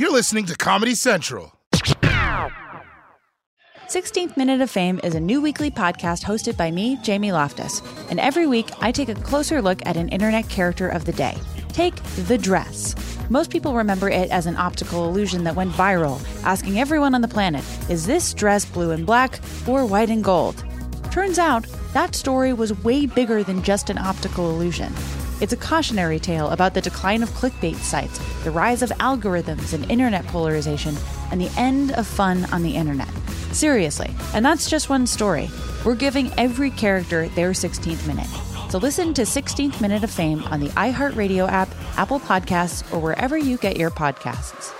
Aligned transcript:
You're 0.00 0.10
listening 0.10 0.46
to 0.46 0.56
Comedy 0.56 0.94
Central. 0.94 1.52
16th 3.86 4.34
Minute 4.34 4.62
of 4.62 4.70
Fame 4.70 4.98
is 5.04 5.14
a 5.14 5.20
new 5.20 5.42
weekly 5.42 5.70
podcast 5.70 6.24
hosted 6.24 6.56
by 6.56 6.70
me, 6.70 6.96
Jamie 7.02 7.32
Loftus. 7.32 7.82
And 8.08 8.18
every 8.18 8.46
week, 8.46 8.70
I 8.80 8.92
take 8.92 9.10
a 9.10 9.14
closer 9.14 9.60
look 9.60 9.84
at 9.84 9.98
an 9.98 10.08
internet 10.08 10.48
character 10.48 10.88
of 10.88 11.04
the 11.04 11.12
day. 11.12 11.36
Take 11.74 11.96
the 12.26 12.38
dress. 12.38 12.96
Most 13.28 13.50
people 13.50 13.74
remember 13.74 14.08
it 14.08 14.30
as 14.30 14.46
an 14.46 14.56
optical 14.56 15.06
illusion 15.06 15.44
that 15.44 15.54
went 15.54 15.72
viral, 15.72 16.18
asking 16.44 16.80
everyone 16.80 17.14
on 17.14 17.20
the 17.20 17.28
planet, 17.28 17.62
is 17.90 18.06
this 18.06 18.32
dress 18.32 18.64
blue 18.64 18.92
and 18.92 19.04
black 19.04 19.38
or 19.68 19.84
white 19.84 20.08
and 20.08 20.24
gold? 20.24 20.64
Turns 21.10 21.38
out, 21.38 21.66
that 21.92 22.14
story 22.14 22.54
was 22.54 22.72
way 22.84 23.04
bigger 23.04 23.42
than 23.42 23.62
just 23.62 23.90
an 23.90 23.98
optical 23.98 24.48
illusion. 24.48 24.94
It's 25.40 25.54
a 25.54 25.56
cautionary 25.56 26.18
tale 26.18 26.50
about 26.50 26.74
the 26.74 26.82
decline 26.82 27.22
of 27.22 27.30
clickbait 27.30 27.76
sites, 27.76 28.18
the 28.44 28.50
rise 28.50 28.82
of 28.82 28.90
algorithms 28.98 29.72
and 29.72 29.90
internet 29.90 30.26
polarization, 30.26 30.94
and 31.30 31.40
the 31.40 31.50
end 31.56 31.92
of 31.92 32.06
fun 32.06 32.44
on 32.52 32.62
the 32.62 32.76
internet. 32.76 33.08
Seriously, 33.52 34.14
and 34.34 34.44
that's 34.44 34.68
just 34.68 34.90
one 34.90 35.06
story. 35.06 35.48
We're 35.84 35.94
giving 35.94 36.30
every 36.36 36.70
character 36.70 37.28
their 37.28 37.52
16th 37.52 38.06
minute. 38.06 38.28
So 38.70 38.78
listen 38.78 39.14
to 39.14 39.22
16th 39.22 39.80
Minute 39.80 40.04
of 40.04 40.10
Fame 40.10 40.42
on 40.44 40.60
the 40.60 40.68
iHeartRadio 40.68 41.48
app, 41.48 41.70
Apple 41.96 42.20
Podcasts, 42.20 42.92
or 42.92 43.00
wherever 43.00 43.38
you 43.38 43.56
get 43.56 43.76
your 43.76 43.90
podcasts. 43.90 44.74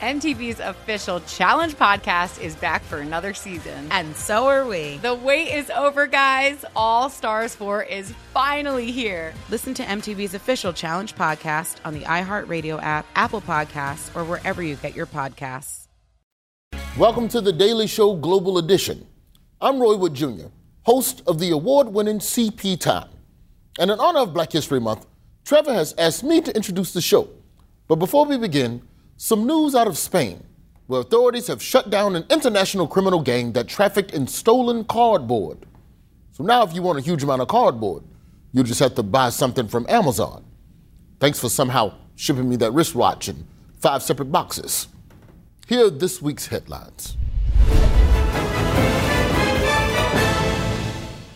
MTV's 0.00 0.60
official 0.60 1.18
Challenge 1.22 1.74
podcast 1.74 2.40
is 2.40 2.54
back 2.54 2.84
for 2.84 2.98
another 2.98 3.34
season. 3.34 3.88
And 3.90 4.14
so 4.14 4.46
are 4.46 4.64
we. 4.64 4.98
The 4.98 5.12
wait 5.12 5.48
is 5.48 5.70
over, 5.70 6.06
guys. 6.06 6.64
All 6.76 7.10
Stars 7.10 7.56
4 7.56 7.82
is 7.82 8.14
finally 8.32 8.92
here. 8.92 9.34
Listen 9.50 9.74
to 9.74 9.82
MTV's 9.82 10.34
official 10.34 10.72
Challenge 10.72 11.16
podcast 11.16 11.78
on 11.84 11.94
the 11.94 12.02
iHeartRadio 12.02 12.80
app, 12.80 13.06
Apple 13.16 13.40
Podcasts, 13.40 14.14
or 14.14 14.22
wherever 14.22 14.62
you 14.62 14.76
get 14.76 14.94
your 14.94 15.06
podcasts. 15.06 15.88
Welcome 16.96 17.26
to 17.30 17.40
the 17.40 17.52
Daily 17.52 17.88
Show 17.88 18.14
Global 18.14 18.58
Edition. 18.58 19.04
I'm 19.60 19.80
Roy 19.80 19.96
Wood 19.96 20.14
Jr., 20.14 20.46
host 20.82 21.24
of 21.26 21.40
the 21.40 21.50
award 21.50 21.88
winning 21.88 22.20
CP 22.20 22.78
Time. 22.78 23.08
And 23.80 23.90
in 23.90 23.98
honor 23.98 24.20
of 24.20 24.32
Black 24.32 24.52
History 24.52 24.78
Month, 24.78 25.06
Trevor 25.44 25.74
has 25.74 25.92
asked 25.98 26.22
me 26.22 26.40
to 26.40 26.54
introduce 26.54 26.92
the 26.92 27.00
show. 27.00 27.28
But 27.88 27.96
before 27.96 28.26
we 28.26 28.38
begin, 28.38 28.82
some 29.20 29.48
news 29.48 29.74
out 29.74 29.88
of 29.88 29.98
Spain, 29.98 30.44
where 30.86 31.00
authorities 31.00 31.48
have 31.48 31.60
shut 31.60 31.90
down 31.90 32.14
an 32.14 32.24
international 32.30 32.86
criminal 32.86 33.20
gang 33.20 33.52
that 33.52 33.66
trafficked 33.66 34.12
in 34.12 34.28
stolen 34.28 34.84
cardboard. 34.84 35.66
So 36.30 36.44
now, 36.44 36.62
if 36.62 36.72
you 36.72 36.82
want 36.82 37.00
a 37.00 37.02
huge 37.02 37.24
amount 37.24 37.42
of 37.42 37.48
cardboard, 37.48 38.04
you 38.52 38.62
just 38.62 38.78
have 38.78 38.94
to 38.94 39.02
buy 39.02 39.30
something 39.30 39.66
from 39.66 39.86
Amazon. 39.88 40.44
Thanks 41.18 41.40
for 41.40 41.48
somehow 41.48 41.94
shipping 42.14 42.48
me 42.48 42.54
that 42.56 42.70
wristwatch 42.70 43.28
in 43.28 43.44
five 43.80 44.04
separate 44.04 44.30
boxes. 44.30 44.86
Here 45.66 45.86
are 45.86 45.90
this 45.90 46.22
week's 46.22 46.46
headlines. 46.46 47.16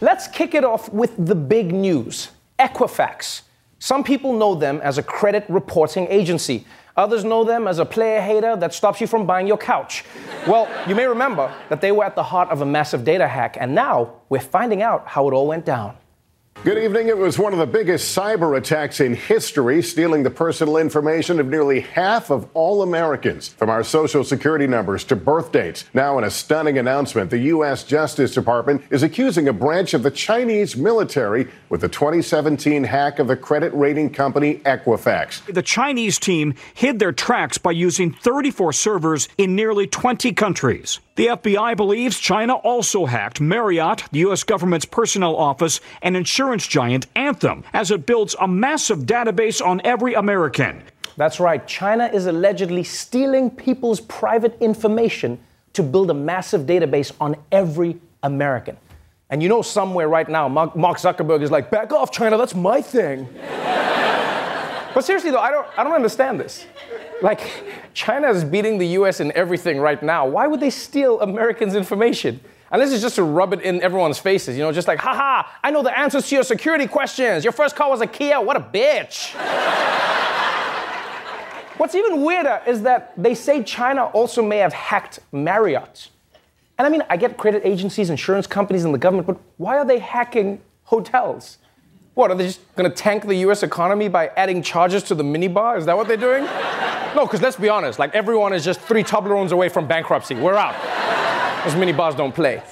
Let's 0.01 0.29
kick 0.29 0.55
it 0.55 0.65
off 0.65 0.89
with 0.93 1.15
the 1.19 1.35
big 1.35 1.75
news 1.75 2.31
Equifax. 2.61 3.43
Some 3.81 4.05
people 4.05 4.33
know 4.35 4.55
them 4.55 4.81
as 4.85 4.99
a 4.99 5.03
credit 5.03 5.45
reporting 5.49 6.07
agency. 6.09 6.65
Others 6.97 7.25
know 7.25 7.43
them 7.43 7.67
as 7.67 7.79
a 7.79 7.85
player 7.87 8.21
hater 8.21 8.55
that 8.57 8.75
stops 8.75 9.01
you 9.01 9.07
from 9.07 9.27
buying 9.27 9.47
your 9.47 9.57
couch. 9.57 10.05
Well, 10.47 10.69
you 10.87 10.95
may 10.95 11.07
remember 11.07 11.55
that 11.71 11.81
they 11.81 11.91
were 11.91 12.05
at 12.05 12.15
the 12.15 12.23
heart 12.23 12.51
of 12.51 12.61
a 12.61 12.67
massive 12.67 13.03
data 13.03 13.27
hack, 13.27 13.57
and 13.59 13.75
now 13.75 14.21
we're 14.29 14.41
finding 14.41 14.83
out 14.83 15.07
how 15.07 15.27
it 15.29 15.33
all 15.33 15.47
went 15.47 15.65
down. 15.65 15.97
Good 16.65 16.79
evening. 16.79 17.09
It 17.09 17.19
was 17.19 17.41
one 17.41 17.53
of 17.53 17.59
the 17.59 17.67
biggest 17.67 18.17
cyber 18.17 18.57
attacks 18.57 19.01
in 19.01 19.15
history, 19.15 19.83
stealing 19.83 20.23
the 20.23 20.31
personal 20.31 20.77
information 20.77 21.41
of 21.41 21.49
nearly 21.49 21.81
half 21.81 22.31
of 22.31 22.49
all 22.55 22.83
Americans, 22.83 23.49
from 23.49 23.69
our 23.69 23.83
social 23.83 24.23
security 24.23 24.69
numbers 24.69 25.03
to 25.07 25.17
birth 25.17 25.51
dates. 25.51 25.87
Now, 25.93 26.19
in 26.19 26.25
a 26.25 26.31
stunning 26.31 26.79
announcement, 26.79 27.31
the 27.31 27.39
U.S. 27.39 27.83
Justice 27.83 28.33
Department 28.33 28.85
is 28.91 29.03
accusing 29.03 29.49
a 29.49 29.53
branch 29.53 29.93
of 29.93 30.05
the 30.05 30.11
Chinese 30.13 30.77
military 30.77 31.49
with 31.69 31.81
the 31.81 31.89
2017 31.89 32.85
hack 32.85 33.19
of 33.19 33.27
the 33.27 33.37
credit 33.37 33.75
rating 33.75 34.11
company 34.11 34.59
Equifax. 34.59 35.45
The 35.53 35.63
Chinese 35.63 36.21
team 36.21 36.55
hid 36.75 37.01
their 37.01 37.11
tracks 37.11 37.59
by 37.59 37.73
using 37.73 38.13
34 38.13 38.73
servers 38.73 39.29
in 39.37 39.57
nearly 39.57 39.89
20 39.89 40.33
countries. 40.35 41.01
The 41.15 41.27
FBI 41.27 41.77
believes 41.77 42.19
China 42.19 42.55
also 42.55 43.05
hacked 43.05 43.39
Marriott, 43.39 44.05
the 44.13 44.21
U.S. 44.21 44.45
government's 44.45 44.87
personnel 44.87 45.37
office, 45.37 45.79
and 46.01 46.17
insurance 46.17 46.67
giant 46.67 47.07
Anthem, 47.15 47.65
as 47.75 47.91
it 47.91 48.07
builds 48.07 48.35
a 48.41 48.49
massive 48.49 49.01
database 49.01 49.61
on 49.65 49.83
every 49.85 50.15
American. 50.15 50.83
That's 51.19 51.39
right, 51.39 51.67
China 51.67 52.07
is 52.07 52.25
allegedly 52.25 52.83
stealing 52.83 53.51
people's 53.51 54.01
private 54.01 54.57
information 54.61 55.39
to 55.75 55.83
build 55.83 56.11
a 56.11 56.15
massive 56.15 56.63
database 56.63 57.13
on 57.21 57.37
every 57.51 57.99
American. 58.23 58.79
And 59.29 59.43
you 59.43 59.51
know, 59.51 59.61
somewhere 59.61 60.09
right 60.09 60.29
now, 60.29 60.49
Mark 60.49 60.73
Zuckerberg 60.75 61.43
is 61.43 61.51
like, 61.51 61.71
back 61.71 61.93
off, 61.93 62.11
China, 62.11 62.39
that's 62.39 62.55
my 62.55 62.81
thing. 62.81 63.29
but 64.95 65.05
seriously, 65.05 65.31
though, 65.31 65.39
I 65.39 65.51
don't, 65.51 65.67
I 65.77 65.85
don't 65.85 65.95
understand 65.95 66.41
this. 66.41 66.67
Like, 67.21 67.41
China 67.95 68.31
is 68.31 68.45
beating 68.45 68.79
the 68.79 68.87
US 68.99 69.21
in 69.21 69.33
everything 69.33 69.79
right 69.79 70.03
now. 70.03 70.27
Why 70.27 70.47
would 70.47 70.61
they 70.61 70.71
steal 70.71 71.21
Americans' 71.21 71.75
information? 71.75 72.41
And 72.71 72.81
this 72.81 72.93
is 72.93 73.03
just 73.03 73.17
to 73.17 73.23
rub 73.23 73.53
it 73.53 73.61
in 73.61 73.83
everyone's 73.83 74.19
faces, 74.19 74.57
you 74.57 74.63
know, 74.63 74.73
just 74.73 74.89
like, 74.89 74.99
haha, 74.99 75.47
I 75.63 75.71
know 75.71 75.83
the 75.83 75.97
answers 75.97 76.29
to 76.29 76.35
your 76.35 76.45
security 76.45 76.87
questions. 76.87 77.45
Your 77.45 77.53
first 77.53 77.77
car 77.77 77.91
was 77.91 78.01
a 78.01 78.07
Kia. 78.07 78.41
What 78.41 78.57
a 78.57 78.61
bitch. 78.61 79.35
What's 81.77 81.95
even 81.95 82.23
weirder 82.23 82.63
is 82.67 82.83
that 82.83 83.13
they 83.23 83.35
say 83.35 83.63
China 83.63 84.07
also 84.07 84.43
may 84.43 84.59
have 84.59 84.73
hacked 84.73 85.19
Marriott. 85.33 86.09
And 86.79 86.87
I 86.87 86.91
mean, 86.91 87.03
I 87.11 87.17
get 87.17 87.37
credit 87.37 87.63
agencies, 87.65 88.09
insurance 88.09 88.47
companies, 88.47 88.85
and 88.85 88.95
the 88.95 88.99
government, 88.99 89.27
but 89.27 89.39
why 89.59 89.77
are 89.77 89.85
they 89.85 89.99
hacking 89.99 90.61
hotels? 90.85 91.59
What, 92.15 92.31
are 92.31 92.35
they 92.35 92.47
just 92.47 92.61
gonna 92.77 92.91
tank 92.91 93.27
the 93.27 93.37
US 93.37 93.63
economy 93.63 94.09
by 94.09 94.29
adding 94.37 94.63
charges 94.63 95.03
to 95.05 95.15
the 95.15 95.23
minibar? 95.23 95.79
Is 95.79 95.87
that 95.87 95.97
what 95.97 96.09
they're 96.09 96.17
doing? 96.17 96.45
no, 97.15 97.25
because 97.25 97.41
let's 97.41 97.57
be 97.57 97.69
honest, 97.69 97.99
like 97.99 98.15
everyone 98.15 98.53
is 98.53 98.65
just 98.65 98.81
three 98.81 99.03
Toblerones 99.03 99.51
away 99.51 99.69
from 99.69 99.87
bankruptcy. 99.87 100.35
We're 100.35 100.55
out. 100.55 100.75
Those 101.65 101.75
minibars 101.75 102.17
don't 102.17 102.35
play. 102.35 102.63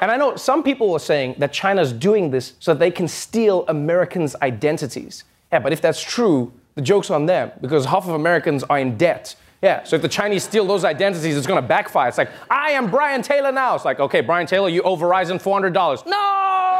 And 0.00 0.10
I 0.12 0.16
know 0.16 0.36
some 0.36 0.62
people 0.62 0.92
are 0.92 1.00
saying 1.00 1.34
that 1.38 1.52
China's 1.52 1.92
doing 1.92 2.30
this 2.30 2.52
so 2.60 2.72
they 2.72 2.92
can 2.92 3.08
steal 3.08 3.64
Americans' 3.66 4.36
identities. 4.40 5.24
Yeah, 5.52 5.58
but 5.58 5.72
if 5.72 5.80
that's 5.80 6.00
true, 6.00 6.52
the 6.76 6.82
joke's 6.82 7.10
on 7.10 7.26
them 7.26 7.50
because 7.60 7.86
half 7.86 8.06
of 8.06 8.14
Americans 8.14 8.62
are 8.64 8.78
in 8.78 8.96
debt. 8.96 9.34
Yeah, 9.60 9.82
so 9.82 9.96
if 9.96 10.02
the 10.02 10.08
Chinese 10.08 10.44
steal 10.44 10.64
those 10.64 10.84
identities, 10.84 11.36
it's 11.36 11.48
gonna 11.48 11.62
backfire. 11.62 12.08
It's 12.08 12.18
like, 12.18 12.30
I 12.48 12.70
am 12.70 12.88
Brian 12.88 13.22
Taylor 13.22 13.50
now. 13.50 13.74
It's 13.74 13.84
like, 13.84 13.98
okay, 13.98 14.20
Brian 14.20 14.46
Taylor, 14.46 14.68
you 14.68 14.82
owe 14.82 14.96
Verizon 14.96 15.42
$400. 15.42 16.06
No! 16.06 16.77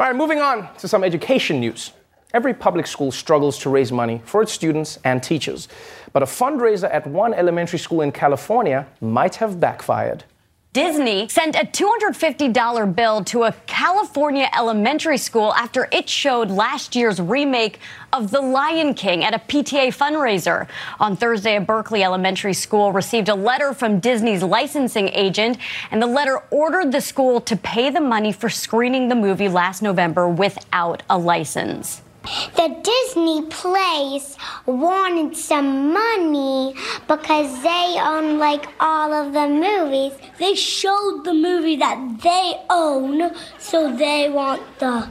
All 0.00 0.06
right, 0.06 0.16
moving 0.16 0.40
on 0.40 0.66
to 0.76 0.88
some 0.88 1.04
education 1.04 1.60
news. 1.60 1.92
Every 2.32 2.54
public 2.54 2.86
school 2.86 3.12
struggles 3.12 3.58
to 3.58 3.68
raise 3.68 3.92
money 3.92 4.22
for 4.24 4.40
its 4.40 4.50
students 4.50 4.98
and 5.04 5.22
teachers. 5.22 5.68
But 6.14 6.22
a 6.22 6.24
fundraiser 6.24 6.88
at 6.90 7.06
one 7.06 7.34
elementary 7.34 7.78
school 7.78 8.00
in 8.00 8.10
California 8.10 8.86
might 9.02 9.34
have 9.34 9.60
backfired. 9.60 10.24
Disney 10.72 11.26
sent 11.28 11.56
a 11.56 11.66
$250 11.66 12.94
bill 12.94 13.24
to 13.24 13.42
a 13.42 13.52
California 13.66 14.48
elementary 14.56 15.18
school 15.18 15.52
after 15.54 15.88
it 15.90 16.08
showed 16.08 16.48
last 16.48 16.94
year's 16.94 17.20
remake 17.20 17.80
of 18.12 18.30
The 18.30 18.40
Lion 18.40 18.94
King 18.94 19.24
at 19.24 19.34
a 19.34 19.40
PTA 19.40 19.88
fundraiser. 19.88 20.68
On 21.00 21.16
Thursday, 21.16 21.56
a 21.56 21.60
Berkeley 21.60 22.04
elementary 22.04 22.54
school 22.54 22.92
received 22.92 23.28
a 23.28 23.34
letter 23.34 23.74
from 23.74 23.98
Disney's 23.98 24.44
licensing 24.44 25.08
agent, 25.08 25.58
and 25.90 26.00
the 26.00 26.06
letter 26.06 26.40
ordered 26.52 26.92
the 26.92 27.00
school 27.00 27.40
to 27.40 27.56
pay 27.56 27.90
the 27.90 28.00
money 28.00 28.30
for 28.30 28.48
screening 28.48 29.08
the 29.08 29.16
movie 29.16 29.48
last 29.48 29.82
November 29.82 30.28
without 30.28 31.02
a 31.10 31.18
license. 31.18 32.00
The 32.22 32.68
Disney 32.82 33.46
place 33.46 34.36
wanted 34.66 35.36
some 35.36 35.92
money 35.92 36.74
because 37.08 37.62
they 37.62 37.96
own 37.98 38.38
like 38.38 38.68
all 38.78 39.12
of 39.12 39.32
the 39.32 39.48
movies. 39.48 40.12
They 40.38 40.54
showed 40.54 41.24
the 41.24 41.32
movie 41.32 41.76
that 41.76 42.20
they 42.22 42.60
own, 42.68 43.34
so 43.58 43.94
they 43.96 44.28
want 44.28 44.62
the 44.78 45.08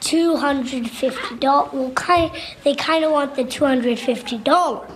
two 0.00 0.36
hundred 0.36 0.90
fifty 0.90 1.36
dollars. 1.36 1.72
Well, 1.72 1.90
kind 1.92 2.30
they 2.64 2.74
kind 2.74 3.04
of 3.04 3.12
want 3.12 3.34
the 3.34 3.44
two 3.44 3.64
hundred 3.64 3.98
fifty 3.98 4.38
dollars. 4.38 4.90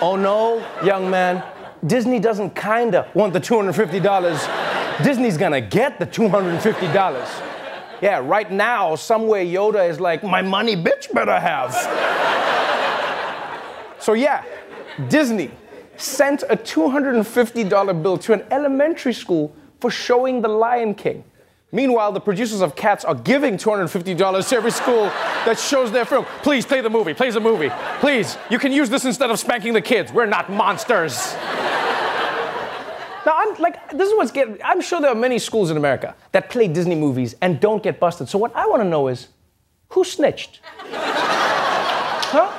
Oh 0.00 0.16
no, 0.16 0.64
young 0.84 1.10
man. 1.10 1.44
Disney 1.86 2.20
doesn't 2.20 2.54
kinda 2.54 3.10
want 3.12 3.32
the 3.32 3.40
$250. 3.40 5.02
Disney's 5.02 5.36
gonna 5.36 5.60
get 5.60 5.98
the 5.98 6.06
$250. 6.06 7.51
Yeah, 8.02 8.18
right 8.18 8.50
now, 8.50 8.96
somewhere 8.96 9.44
Yoda 9.44 9.88
is 9.88 10.00
like, 10.00 10.24
my 10.24 10.42
money 10.42 10.74
bitch 10.74 11.12
better 11.14 11.38
have. 11.38 11.72
so, 14.00 14.14
yeah, 14.14 14.44
Disney 15.08 15.52
sent 15.96 16.42
a 16.50 16.56
$250 16.56 18.02
bill 18.02 18.18
to 18.18 18.32
an 18.32 18.44
elementary 18.50 19.12
school 19.12 19.54
for 19.80 19.88
showing 19.88 20.42
The 20.42 20.48
Lion 20.48 20.96
King. 20.96 21.22
Meanwhile, 21.70 22.10
the 22.10 22.20
producers 22.20 22.60
of 22.60 22.74
Cats 22.74 23.04
are 23.04 23.14
giving 23.14 23.56
$250 23.56 24.48
to 24.48 24.56
every 24.56 24.72
school 24.72 25.04
that 25.46 25.58
shows 25.58 25.92
their 25.92 26.04
film. 26.04 26.24
Please 26.42 26.66
play 26.66 26.80
the 26.80 26.90
movie, 26.90 27.14
play 27.14 27.30
the 27.30 27.40
movie. 27.40 27.70
Please, 28.00 28.36
you 28.50 28.58
can 28.58 28.72
use 28.72 28.90
this 28.90 29.04
instead 29.04 29.30
of 29.30 29.38
spanking 29.38 29.72
the 29.74 29.80
kids. 29.80 30.12
We're 30.12 30.26
not 30.26 30.50
monsters. 30.50 31.34
Now, 33.24 33.34
I'm 33.36 33.54
like, 33.60 33.90
this 33.90 34.08
is 34.08 34.16
what's 34.16 34.32
getting, 34.32 34.58
I'm 34.64 34.80
sure 34.80 35.00
there 35.00 35.10
are 35.10 35.14
many 35.14 35.38
schools 35.38 35.70
in 35.70 35.76
America 35.76 36.14
that 36.32 36.50
play 36.50 36.66
Disney 36.68 36.94
movies 36.94 37.36
and 37.40 37.60
don't 37.60 37.82
get 37.82 38.00
busted. 38.00 38.28
So, 38.28 38.38
what 38.38 38.54
I 38.56 38.66
want 38.66 38.82
to 38.82 38.88
know 38.88 39.08
is 39.08 39.28
who 39.90 40.04
snitched? 40.04 40.60
huh? 40.80 42.58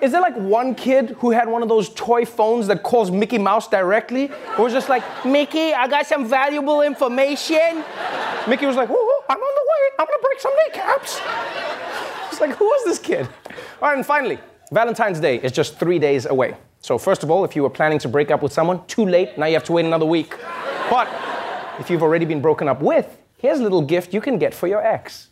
Is 0.00 0.12
there 0.12 0.20
like 0.20 0.36
one 0.36 0.74
kid 0.74 1.16
who 1.18 1.30
had 1.30 1.48
one 1.48 1.62
of 1.62 1.68
those 1.68 1.88
toy 1.88 2.26
phones 2.26 2.66
that 2.66 2.82
calls 2.82 3.10
Mickey 3.10 3.38
Mouse 3.38 3.68
directly? 3.68 4.30
Or 4.58 4.64
was 4.64 4.72
just 4.72 4.88
like, 4.88 5.02
Mickey, 5.24 5.72
I 5.72 5.88
got 5.88 6.06
some 6.06 6.28
valuable 6.28 6.82
information? 6.82 7.82
Mickey 8.46 8.66
was 8.66 8.76
like, 8.76 8.90
whoa, 8.90 9.24
I'm 9.28 9.38
on 9.38 9.54
the 9.54 9.66
way. 9.70 9.90
I'm 9.98 10.06
gonna 10.06 10.22
break 10.22 10.40
some 10.40 10.52
kneecaps. 10.66 11.20
It's 12.34 12.40
like, 12.40 12.56
who 12.56 12.64
was 12.64 12.84
this 12.84 12.98
kid? 12.98 13.28
All 13.80 13.88
right, 13.88 13.96
and 13.96 14.04
finally, 14.04 14.40
Valentine's 14.72 15.20
Day 15.20 15.36
is 15.36 15.52
just 15.52 15.78
three 15.78 15.98
days 15.98 16.26
away. 16.26 16.56
So, 16.80 16.98
first 16.98 17.22
of 17.22 17.30
all, 17.30 17.44
if 17.44 17.56
you 17.56 17.62
were 17.62 17.70
planning 17.70 17.98
to 18.00 18.08
break 18.08 18.30
up 18.30 18.42
with 18.42 18.52
someone, 18.52 18.84
too 18.86 19.06
late, 19.06 19.38
now 19.38 19.46
you 19.46 19.54
have 19.54 19.64
to 19.64 19.72
wait 19.72 19.84
another 19.84 20.06
week. 20.06 20.36
But 20.90 21.08
if 21.78 21.90
you've 21.90 22.02
already 22.02 22.24
been 22.24 22.40
broken 22.40 22.68
up 22.68 22.80
with, 22.80 23.16
here's 23.38 23.58
a 23.58 23.62
little 23.62 23.82
gift 23.82 24.12
you 24.12 24.20
can 24.20 24.38
get 24.38 24.54
for 24.54 24.66
your 24.66 24.84
ex. 24.84 25.28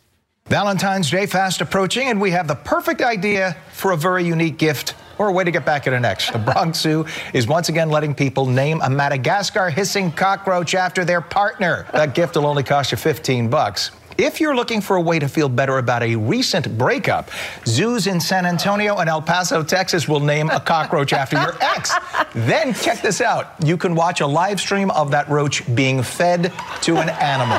Valentine's 0.47 1.09
Day 1.09 1.25
fast 1.25 1.61
approaching, 1.61 2.09
and 2.09 2.19
we 2.19 2.31
have 2.31 2.47
the 2.47 2.55
perfect 2.55 3.01
idea 3.01 3.55
for 3.71 3.91
a 3.91 3.97
very 3.97 4.23
unique 4.23 4.57
gift 4.57 4.95
or 5.17 5.29
a 5.29 5.31
way 5.31 5.43
to 5.43 5.51
get 5.51 5.65
back 5.65 5.87
at 5.87 5.93
an 5.93 6.05
ex. 6.05 6.29
The 6.29 6.39
Bronx 6.39 6.79
Zoo 6.81 7.05
is 7.33 7.47
once 7.47 7.69
again 7.69 7.89
letting 7.89 8.13
people 8.13 8.45
name 8.45 8.81
a 8.81 8.89
Madagascar 8.89 9.69
hissing 9.69 10.11
cockroach 10.11 10.75
after 10.75 11.05
their 11.05 11.21
partner. 11.21 11.87
That 11.93 12.13
gift 12.13 12.35
will 12.35 12.45
only 12.45 12.63
cost 12.63 12.91
you 12.91 12.97
15 12.97 13.49
bucks. 13.49 13.91
If 14.17 14.39
you're 14.39 14.55
looking 14.55 14.79
for 14.79 14.95
a 14.95 15.01
way 15.01 15.17
to 15.17 15.27
feel 15.27 15.49
better 15.49 15.79
about 15.79 16.03
a 16.03 16.15
recent 16.15 16.77
breakup, 16.77 17.31
zoos 17.65 18.05
in 18.05 18.19
San 18.19 18.45
Antonio 18.45 18.97
and 18.97 19.09
El 19.09 19.21
Paso, 19.21 19.63
Texas 19.63 20.07
will 20.07 20.19
name 20.19 20.49
a 20.51 20.59
cockroach 20.59 21.13
after 21.13 21.41
your 21.41 21.55
ex. 21.61 21.91
Then 22.35 22.73
check 22.75 23.01
this 23.01 23.21
out. 23.21 23.53
You 23.63 23.75
can 23.75 23.95
watch 23.95 24.21
a 24.21 24.27
live 24.27 24.59
stream 24.59 24.91
of 24.91 25.09
that 25.11 25.27
roach 25.29 25.63
being 25.75 26.03
fed 26.03 26.53
to 26.81 26.97
an 26.97 27.09
animal. 27.09 27.57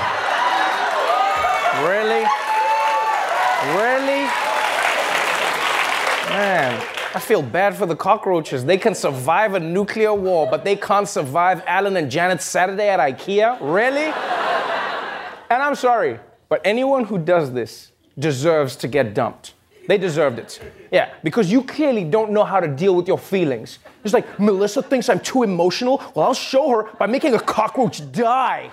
Really? 1.82 2.24
Really? 3.74 4.28
Man, 6.30 6.80
I 7.14 7.20
feel 7.20 7.42
bad 7.42 7.76
for 7.76 7.86
the 7.86 7.96
cockroaches. 7.96 8.64
They 8.64 8.78
can 8.78 8.94
survive 8.94 9.54
a 9.54 9.60
nuclear 9.60 10.14
war, 10.14 10.46
but 10.48 10.64
they 10.64 10.76
can't 10.76 11.08
survive 11.08 11.62
Alan 11.66 11.96
and 11.96 12.10
Janet's 12.10 12.44
Saturday 12.44 12.88
at 12.88 13.00
IKEA? 13.00 13.58
Really? 13.60 14.12
And 15.50 15.62
I'm 15.62 15.74
sorry, 15.74 16.18
but 16.54 16.64
anyone 16.64 17.02
who 17.02 17.18
does 17.18 17.50
this 17.52 17.90
deserves 18.16 18.76
to 18.76 18.86
get 18.86 19.12
dumped. 19.12 19.54
They 19.88 19.98
deserved 19.98 20.38
it. 20.38 20.60
Yeah, 20.92 21.12
because 21.24 21.50
you 21.50 21.64
clearly 21.64 22.04
don't 22.04 22.30
know 22.30 22.44
how 22.44 22.60
to 22.60 22.68
deal 22.68 22.94
with 22.94 23.08
your 23.08 23.18
feelings. 23.18 23.80
It's 24.04 24.14
like, 24.14 24.38
Melissa 24.38 24.80
thinks 24.80 25.08
I'm 25.08 25.18
too 25.18 25.42
emotional? 25.42 26.00
Well, 26.14 26.26
I'll 26.26 26.32
show 26.32 26.68
her 26.68 26.92
by 26.96 27.08
making 27.08 27.34
a 27.34 27.40
cockroach 27.40 28.08
die. 28.12 28.70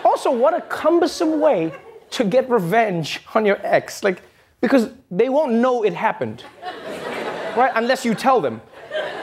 also, 0.04 0.32
what 0.32 0.54
a 0.54 0.60
cumbersome 0.62 1.38
way 1.38 1.72
to 2.10 2.24
get 2.24 2.50
revenge 2.50 3.20
on 3.36 3.46
your 3.46 3.60
ex. 3.62 4.02
Like, 4.02 4.22
because 4.60 4.90
they 5.08 5.28
won't 5.28 5.52
know 5.52 5.84
it 5.84 5.94
happened, 5.94 6.42
right? 7.56 7.70
Unless 7.76 8.04
you 8.04 8.16
tell 8.16 8.40
them. 8.40 8.60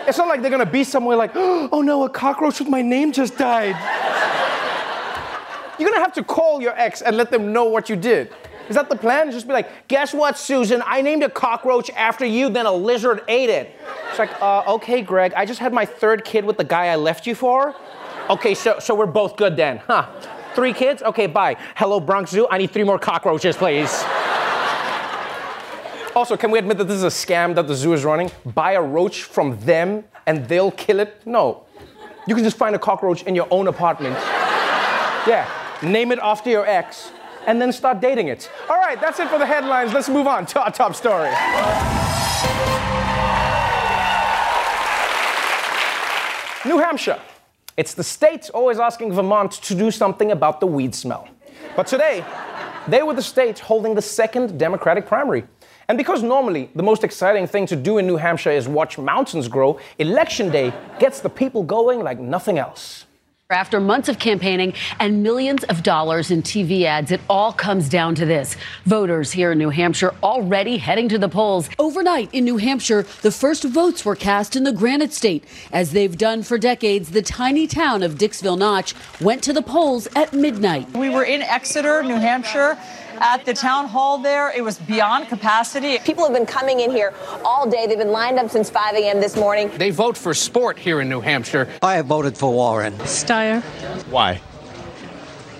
It's 0.07 0.17
not 0.17 0.29
like 0.29 0.41
they're 0.41 0.49
gonna 0.49 0.65
be 0.65 0.85
somewhere 0.85 1.17
like, 1.17 1.31
oh 1.35 1.81
no, 1.81 2.05
a 2.05 2.09
cockroach 2.09 2.59
with 2.59 2.69
my 2.69 2.81
name 2.81 3.11
just 3.11 3.37
died. 3.37 3.75
You're 5.77 5.89
gonna 5.89 6.01
have 6.01 6.13
to 6.13 6.23
call 6.23 6.61
your 6.61 6.73
ex 6.77 7.01
and 7.01 7.15
let 7.17 7.31
them 7.31 7.53
know 7.53 7.65
what 7.65 7.89
you 7.89 7.95
did. 7.95 8.33
Is 8.69 8.75
that 8.75 8.89
the 8.89 8.95
plan? 8.95 9.31
Just 9.31 9.47
be 9.47 9.53
like, 9.53 9.87
guess 9.87 10.13
what, 10.13 10.37
Susan? 10.37 10.83
I 10.85 11.01
named 11.01 11.23
a 11.23 11.29
cockroach 11.29 11.89
after 11.91 12.25
you, 12.25 12.49
then 12.49 12.65
a 12.65 12.71
lizard 12.71 13.21
ate 13.27 13.49
it. 13.49 13.79
It's 14.09 14.19
like, 14.19 14.41
uh, 14.41 14.63
okay, 14.75 15.01
Greg, 15.01 15.33
I 15.35 15.45
just 15.45 15.59
had 15.59 15.71
my 15.71 15.85
third 15.85 16.25
kid 16.25 16.43
with 16.43 16.57
the 16.57 16.63
guy 16.63 16.87
I 16.87 16.95
left 16.95 17.25
you 17.25 17.35
for. 17.35 17.75
Okay, 18.29 18.53
so, 18.53 18.79
so 18.79 18.93
we're 18.93 19.05
both 19.05 19.37
good 19.37 19.55
then, 19.55 19.77
huh? 19.87 20.07
Three 20.53 20.73
kids? 20.73 21.01
Okay, 21.01 21.27
bye. 21.27 21.55
Hello, 21.75 21.99
Bronx 21.99 22.31
Zoo. 22.31 22.47
I 22.49 22.57
need 22.57 22.71
three 22.71 22.83
more 22.83 22.99
cockroaches, 22.99 23.55
please. 23.55 24.03
also, 26.15 26.35
can 26.35 26.51
we 26.51 26.59
admit 26.59 26.77
that 26.79 26.85
this 26.85 26.97
is 26.97 27.03
a 27.03 27.07
scam 27.07 27.55
that 27.55 27.67
the 27.67 27.75
zoo 27.75 27.93
is 27.93 28.03
running? 28.03 28.31
Buy 28.43 28.73
a 28.73 28.81
roach 28.81 29.23
from 29.23 29.57
them 29.61 30.03
and 30.25 30.45
they'll 30.49 30.71
kill 30.71 30.99
it? 30.99 31.21
No. 31.25 31.63
You 32.27 32.35
can 32.35 32.43
just 32.43 32.57
find 32.57 32.75
a 32.75 32.79
cockroach 32.79 33.23
in 33.23 33.35
your 33.35 33.47
own 33.49 33.67
apartment. 33.67 34.15
Yeah, 35.25 35.47
name 35.81 36.11
it 36.11 36.19
after 36.21 36.49
your 36.49 36.65
ex, 36.65 37.11
and 37.45 37.61
then 37.61 37.71
start 37.71 38.01
dating 38.01 38.27
it. 38.27 38.49
All 38.69 38.77
right, 38.77 38.99
that's 38.99 39.19
it 39.19 39.29
for 39.29 39.39
the 39.39 39.45
headlines. 39.45 39.93
Let's 39.93 40.09
move 40.09 40.27
on 40.27 40.45
to 40.47 40.61
our 40.61 40.71
top 40.71 40.95
story. 40.95 41.29
New 46.65 46.79
Hampshire. 46.79 47.19
It's 47.77 47.93
the 47.93 48.03
state 48.03 48.49
always 48.53 48.79
asking 48.79 49.13
Vermont 49.13 49.53
to 49.53 49.75
do 49.75 49.91
something 49.91 50.31
about 50.31 50.59
the 50.59 50.67
weed 50.67 50.93
smell. 50.93 51.27
But 51.75 51.87
today, 51.87 52.25
they 52.87 53.03
were 53.03 53.13
the 53.13 53.21
state 53.21 53.59
holding 53.59 53.95
the 53.95 54.01
second 54.01 54.59
Democratic 54.59 55.05
primary. 55.05 55.45
And 55.87 55.97
because 55.97 56.21
normally 56.21 56.69
the 56.75 56.83
most 56.83 57.05
exciting 57.05 57.47
thing 57.47 57.65
to 57.67 57.75
do 57.75 57.97
in 57.97 58.05
New 58.05 58.17
Hampshire 58.17 58.51
is 58.51 58.67
watch 58.67 58.97
mountains 58.97 59.47
grow, 59.47 59.79
Election 59.97 60.51
Day 60.51 60.73
gets 60.99 61.21
the 61.21 61.29
people 61.29 61.63
going 61.63 62.03
like 62.03 62.19
nothing 62.19 62.57
else. 62.59 63.06
After 63.49 63.79
months 63.79 64.09
of 64.09 64.19
campaigning 64.19 64.73
and 64.99 65.23
millions 65.23 65.63
of 65.63 65.81
dollars 65.81 66.31
in 66.31 66.41
TV 66.41 66.83
ads, 66.83 67.11
it 67.11 67.21
all 67.29 67.53
comes 67.53 67.87
down 67.87 68.13
to 68.15 68.25
this. 68.25 68.57
Voters 68.83 69.31
here 69.31 69.53
in 69.53 69.57
New 69.57 69.69
Hampshire 69.69 70.13
already 70.21 70.75
heading 70.75 71.07
to 71.07 71.17
the 71.17 71.29
polls. 71.29 71.69
Overnight 71.79 72.29
in 72.33 72.43
New 72.43 72.57
Hampshire, 72.57 73.03
the 73.21 73.31
first 73.31 73.63
votes 73.63 74.03
were 74.03 74.17
cast 74.17 74.57
in 74.57 74.65
the 74.65 74.73
Granite 74.73 75.13
State. 75.13 75.45
As 75.71 75.93
they've 75.93 76.17
done 76.17 76.43
for 76.43 76.57
decades, 76.57 77.11
the 77.11 77.21
tiny 77.21 77.67
town 77.67 78.03
of 78.03 78.15
Dixville 78.15 78.57
Notch 78.57 78.93
went 79.21 79.43
to 79.43 79.53
the 79.53 79.61
polls 79.61 80.09
at 80.13 80.33
midnight. 80.33 80.91
We 80.91 81.09
were 81.09 81.23
in 81.23 81.41
Exeter, 81.41 82.03
New 82.03 82.15
Hampshire 82.15 82.77
at 83.19 83.45
the 83.45 83.53
town 83.53 83.87
hall 83.87 84.17
there. 84.17 84.51
It 84.55 84.63
was 84.63 84.77
beyond 84.79 85.27
capacity. 85.29 85.97
People 85.99 86.23
have 86.25 86.33
been 86.33 86.45
coming 86.45 86.79
in 86.79 86.91
here 86.91 87.13
all 87.43 87.69
day. 87.69 87.87
They've 87.87 87.97
been 87.97 88.11
lined 88.11 88.39
up 88.39 88.49
since 88.49 88.69
5 88.69 88.95
a.m. 88.95 89.19
this 89.19 89.35
morning. 89.35 89.69
They 89.77 89.89
vote 89.91 90.17
for 90.17 90.33
sport 90.33 90.77
here 90.77 91.01
in 91.01 91.09
New 91.09 91.21
Hampshire. 91.21 91.67
I 91.81 91.95
have 91.95 92.05
voted 92.07 92.37
for 92.37 92.51
Warren. 92.51 92.93
Steyer. 92.99 93.61
Why? 94.11 94.41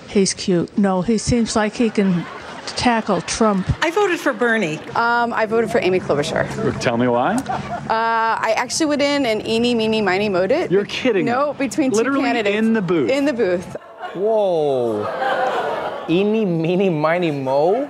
He's 0.08 0.32
cute. 0.34 0.76
No, 0.78 1.02
he 1.02 1.18
seems 1.18 1.54
like 1.54 1.74
he 1.74 1.90
can 1.90 2.24
tackle 2.66 3.20
Trump. 3.22 3.66
I 3.84 3.90
voted 3.90 4.18
for 4.20 4.32
Bernie. 4.32 4.78
Um, 4.94 5.32
I 5.32 5.46
voted 5.46 5.70
for 5.70 5.78
Amy 5.80 6.00
Klobuchar. 6.00 6.80
Tell 6.80 6.96
me 6.96 7.08
why. 7.08 7.34
Uh, 7.34 7.84
I 7.90 8.54
actually 8.56 8.86
went 8.86 9.02
in 9.02 9.26
and 9.26 9.46
eeny, 9.46 9.74
meeny, 9.74 10.00
miny, 10.00 10.28
mowed 10.28 10.52
it. 10.52 10.70
You're 10.70 10.84
kidding. 10.84 11.24
No, 11.26 11.54
between 11.54 11.90
Literally 11.90 12.20
two 12.20 12.24
candidates. 12.26 12.56
in 12.56 12.72
the 12.72 12.82
booth. 12.82 13.10
In 13.10 13.24
the 13.24 13.32
booth. 13.32 13.76
Whoa. 14.14 15.04
Eeny, 16.10 16.44
meeny, 16.44 16.88
miny, 16.88 17.30
mo? 17.30 17.86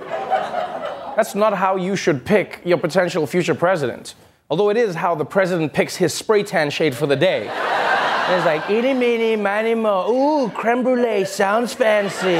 That's 1.15 1.35
not 1.35 1.53
how 1.53 1.75
you 1.75 1.95
should 1.95 2.25
pick 2.25 2.61
your 2.65 2.77
potential 2.77 3.25
future 3.25 3.55
president. 3.55 4.15
Although 4.49 4.69
it 4.69 4.77
is 4.77 4.95
how 4.95 5.15
the 5.15 5.25
president 5.25 5.73
picks 5.73 5.95
his 5.95 6.13
spray 6.13 6.43
tan 6.43 6.69
shade 6.69 6.95
for 6.95 7.07
the 7.07 7.15
day. 7.15 7.47
And 7.47 8.35
it's 8.35 8.45
like, 8.45 8.69
eeny, 8.69 8.93
meeny, 8.93 9.35
miny, 9.35 9.73
mo. 9.73 10.11
Ooh, 10.11 10.49
creme 10.49 10.83
brulee 10.83 11.25
sounds 11.25 11.73
fancy. 11.73 12.37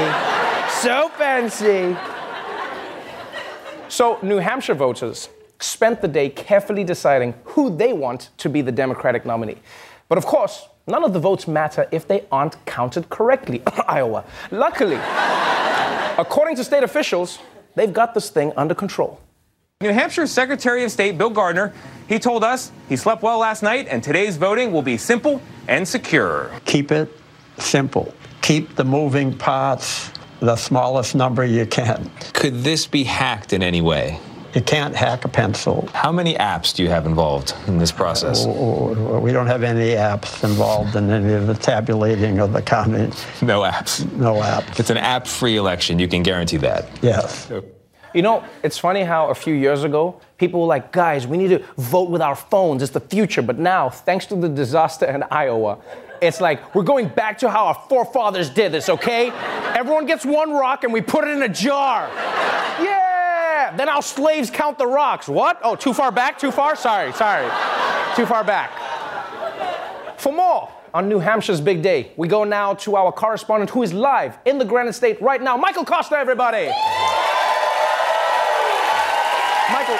So 0.82 1.08
fancy. 1.16 1.96
So, 3.88 4.18
New 4.22 4.36
Hampshire 4.36 4.74
voters 4.74 5.28
spent 5.58 6.00
the 6.00 6.08
day 6.08 6.28
carefully 6.28 6.84
deciding 6.84 7.34
who 7.44 7.74
they 7.74 7.92
want 7.92 8.30
to 8.38 8.48
be 8.48 8.62
the 8.62 8.72
Democratic 8.72 9.26
nominee. 9.26 9.58
But 10.08 10.18
of 10.18 10.26
course, 10.26 10.68
none 10.86 11.04
of 11.04 11.12
the 11.12 11.20
votes 11.20 11.48
matter 11.48 11.88
if 11.90 12.06
they 12.06 12.24
aren't 12.30 12.64
counted 12.66 13.08
correctly. 13.08 13.62
Iowa. 13.88 14.24
Luckily, 14.50 14.96
according 16.20 16.56
to 16.56 16.64
state 16.64 16.82
officials, 16.82 17.38
they've 17.74 17.92
got 17.92 18.14
this 18.14 18.30
thing 18.30 18.52
under 18.56 18.74
control. 18.74 19.20
New 19.80 19.92
Hampshire 19.92 20.26
Secretary 20.26 20.84
of 20.84 20.92
State 20.92 21.16
Bill 21.16 21.30
Gardner, 21.30 21.72
he 22.06 22.18
told 22.18 22.44
us 22.44 22.70
he 22.88 22.96
slept 22.96 23.22
well 23.22 23.38
last 23.38 23.62
night 23.62 23.86
and 23.88 24.02
today's 24.02 24.36
voting 24.36 24.72
will 24.72 24.82
be 24.82 24.98
simple 24.98 25.40
and 25.68 25.86
secure. 25.88 26.50
Keep 26.66 26.92
it 26.92 27.08
simple. 27.56 28.14
Keep 28.42 28.76
the 28.76 28.84
moving 28.84 29.36
parts 29.36 30.10
the 30.40 30.56
smallest 30.56 31.14
number 31.14 31.44
you 31.44 31.66
can. 31.66 32.10
Could 32.32 32.64
this 32.64 32.86
be 32.86 33.04
hacked 33.04 33.52
in 33.52 33.62
any 33.62 33.80
way? 33.80 34.18
You 34.54 34.60
can't 34.60 34.96
hack 34.96 35.24
a 35.24 35.28
pencil. 35.28 35.88
How 35.94 36.10
many 36.10 36.34
apps 36.34 36.74
do 36.74 36.82
you 36.82 36.88
have 36.88 37.06
involved 37.06 37.54
in 37.68 37.78
this 37.78 37.92
process? 37.92 38.44
Oh, 38.44 38.50
oh, 38.50 38.96
oh 38.96 39.20
We 39.20 39.32
don't 39.32 39.46
have 39.46 39.62
any 39.62 39.90
apps 39.90 40.42
involved 40.42 40.96
in 40.96 41.08
any 41.08 41.34
of 41.34 41.46
the 41.46 41.54
tabulating 41.54 42.40
of 42.40 42.52
the 42.52 42.60
counting. 42.60 43.12
No 43.42 43.60
apps. 43.60 44.10
No 44.12 44.34
apps. 44.34 44.80
It's 44.80 44.90
an 44.90 44.96
app 44.96 45.28
free 45.28 45.56
election. 45.56 46.00
You 46.00 46.08
can 46.08 46.24
guarantee 46.24 46.56
that. 46.58 46.88
Yes. 47.00 47.50
You 48.12 48.22
know, 48.22 48.44
it's 48.64 48.76
funny 48.76 49.04
how 49.04 49.28
a 49.28 49.34
few 49.34 49.54
years 49.54 49.84
ago, 49.84 50.20
people 50.36 50.60
were 50.60 50.66
like, 50.66 50.90
guys, 50.90 51.28
we 51.28 51.36
need 51.36 51.50
to 51.50 51.64
vote 51.76 52.10
with 52.10 52.20
our 52.20 52.34
phones. 52.34 52.82
It's 52.82 52.90
the 52.90 53.00
future. 53.00 53.42
But 53.42 53.58
now, 53.58 53.88
thanks 53.88 54.26
to 54.26 54.34
the 54.34 54.48
disaster 54.48 55.06
in 55.06 55.22
Iowa, 55.30 55.78
It's 56.20 56.40
like, 56.40 56.74
we're 56.74 56.82
going 56.82 57.08
back 57.08 57.38
to 57.38 57.50
how 57.50 57.66
our 57.66 57.84
forefathers 57.88 58.50
did 58.50 58.72
this, 58.72 58.88
okay? 58.88 59.30
Everyone 59.74 60.06
gets 60.06 60.24
one 60.24 60.50
rock 60.50 60.82
and 60.84 60.92
we 60.92 61.00
put 61.00 61.24
it 61.24 61.30
in 61.30 61.42
a 61.42 61.48
jar. 61.48 62.08
Yeah! 62.82 63.09
Then 63.76 63.88
our 63.88 64.02
slaves 64.02 64.50
count 64.50 64.78
the 64.78 64.86
rocks. 64.86 65.28
What? 65.28 65.58
Oh, 65.62 65.76
too 65.76 65.92
far 65.92 66.12
back? 66.12 66.38
Too 66.38 66.50
far? 66.50 66.76
Sorry, 66.76 67.12
sorry. 67.12 67.48
Too 68.16 68.26
far 68.26 68.44
back. 68.44 68.70
For 70.18 70.32
more 70.32 70.70
on 70.92 71.08
New 71.08 71.18
Hampshire's 71.18 71.60
big 71.60 71.82
day, 71.82 72.12
we 72.16 72.28
go 72.28 72.44
now 72.44 72.74
to 72.74 72.96
our 72.96 73.12
correspondent 73.12 73.70
who 73.70 73.82
is 73.82 73.92
live 73.92 74.38
in 74.44 74.58
the 74.58 74.64
Granite 74.64 74.94
State 74.94 75.20
right 75.22 75.40
now, 75.40 75.56
Michael 75.56 75.84
Kosta, 75.84 76.12
everybody. 76.12 76.66
Michael, 79.72 79.98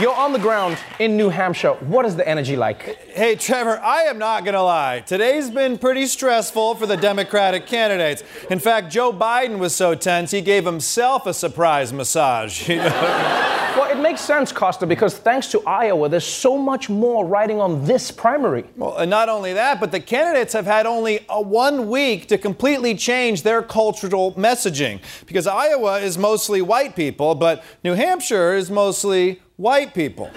you're 0.00 0.14
on 0.14 0.32
the 0.32 0.38
ground 0.38 0.76
in 0.98 1.16
New 1.16 1.28
Hampshire. 1.28 1.74
What 1.74 2.04
is 2.04 2.16
the 2.16 2.26
energy 2.26 2.56
like? 2.56 2.98
Hey, 3.10 3.36
Trevor, 3.36 3.78
I 3.78 4.02
am 4.02 4.18
not 4.18 4.44
going 4.44 4.54
to 4.54 4.62
lie. 4.62 5.00
Today's 5.00 5.50
been 5.50 5.78
pretty 5.78 6.06
stressful 6.06 6.74
for 6.74 6.86
the 6.86 6.96
Democratic 6.96 7.66
candidates. 7.66 8.24
In 8.50 8.58
fact, 8.58 8.90
Joe 8.90 9.12
Biden 9.12 9.58
was 9.58 9.74
so 9.74 9.94
tense, 9.94 10.32
he 10.32 10.40
gave 10.40 10.64
himself 10.64 11.26
a 11.26 11.34
surprise 11.34 11.92
massage. 11.92 12.68
You 12.74 12.76
know? 12.80 13.50
Well, 13.76 13.90
it 13.90 14.00
makes 14.00 14.20
sense, 14.20 14.52
Kosta, 14.52 14.88
because 14.88 15.16
thanks 15.16 15.48
to 15.48 15.60
Iowa, 15.62 16.08
there's 16.08 16.24
so 16.24 16.56
much 16.56 16.88
more 16.88 17.26
riding 17.26 17.60
on 17.60 17.84
this 17.84 18.10
primary. 18.10 18.64
Well, 18.76 18.96
and 18.96 19.10
not 19.10 19.28
only 19.28 19.52
that, 19.52 19.80
but 19.80 19.90
the 19.90 19.98
candidates 19.98 20.52
have 20.52 20.64
had 20.64 20.86
only 20.86 21.24
a 21.28 21.42
one 21.42 21.88
week 21.88 22.28
to 22.28 22.38
completely 22.38 22.94
change 22.94 23.42
their 23.42 23.62
cultural 23.62 24.32
messaging. 24.34 25.00
Because 25.26 25.48
Iowa 25.48 25.98
is 25.98 26.16
mostly 26.16 26.62
white 26.62 26.94
people, 26.94 27.34
but 27.34 27.64
New 27.82 27.94
Hampshire 27.94 28.54
is 28.54 28.70
mostly 28.70 29.40
white 29.56 29.94
people. 29.94 30.30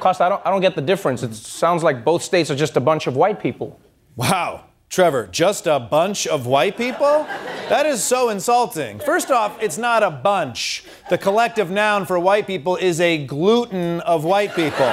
Kosta, 0.00 0.22
I 0.22 0.28
don't, 0.28 0.46
I 0.46 0.50
don't 0.50 0.60
get 0.60 0.74
the 0.74 0.82
difference. 0.82 1.22
It 1.22 1.34
sounds 1.34 1.82
like 1.82 2.04
both 2.04 2.22
states 2.22 2.50
are 2.50 2.56
just 2.56 2.76
a 2.76 2.80
bunch 2.80 3.06
of 3.06 3.14
white 3.16 3.40
people. 3.40 3.80
Wow. 4.16 4.64
Trevor, 4.88 5.26
just 5.28 5.66
a 5.66 5.80
bunch 5.80 6.26
of 6.26 6.46
white 6.46 6.76
people? 6.76 7.24
That 7.70 7.86
is 7.86 8.04
so 8.04 8.28
insulting. 8.28 8.98
First 8.98 9.30
off, 9.30 9.56
it's 9.62 9.78
not 9.78 10.02
a 10.02 10.10
bunch. 10.10 10.84
The 11.08 11.16
collective 11.16 11.70
noun 11.70 12.04
for 12.04 12.18
white 12.18 12.46
people 12.46 12.76
is 12.76 13.00
a 13.00 13.24
gluten 13.24 14.00
of 14.00 14.24
white 14.24 14.54
people. 14.54 14.92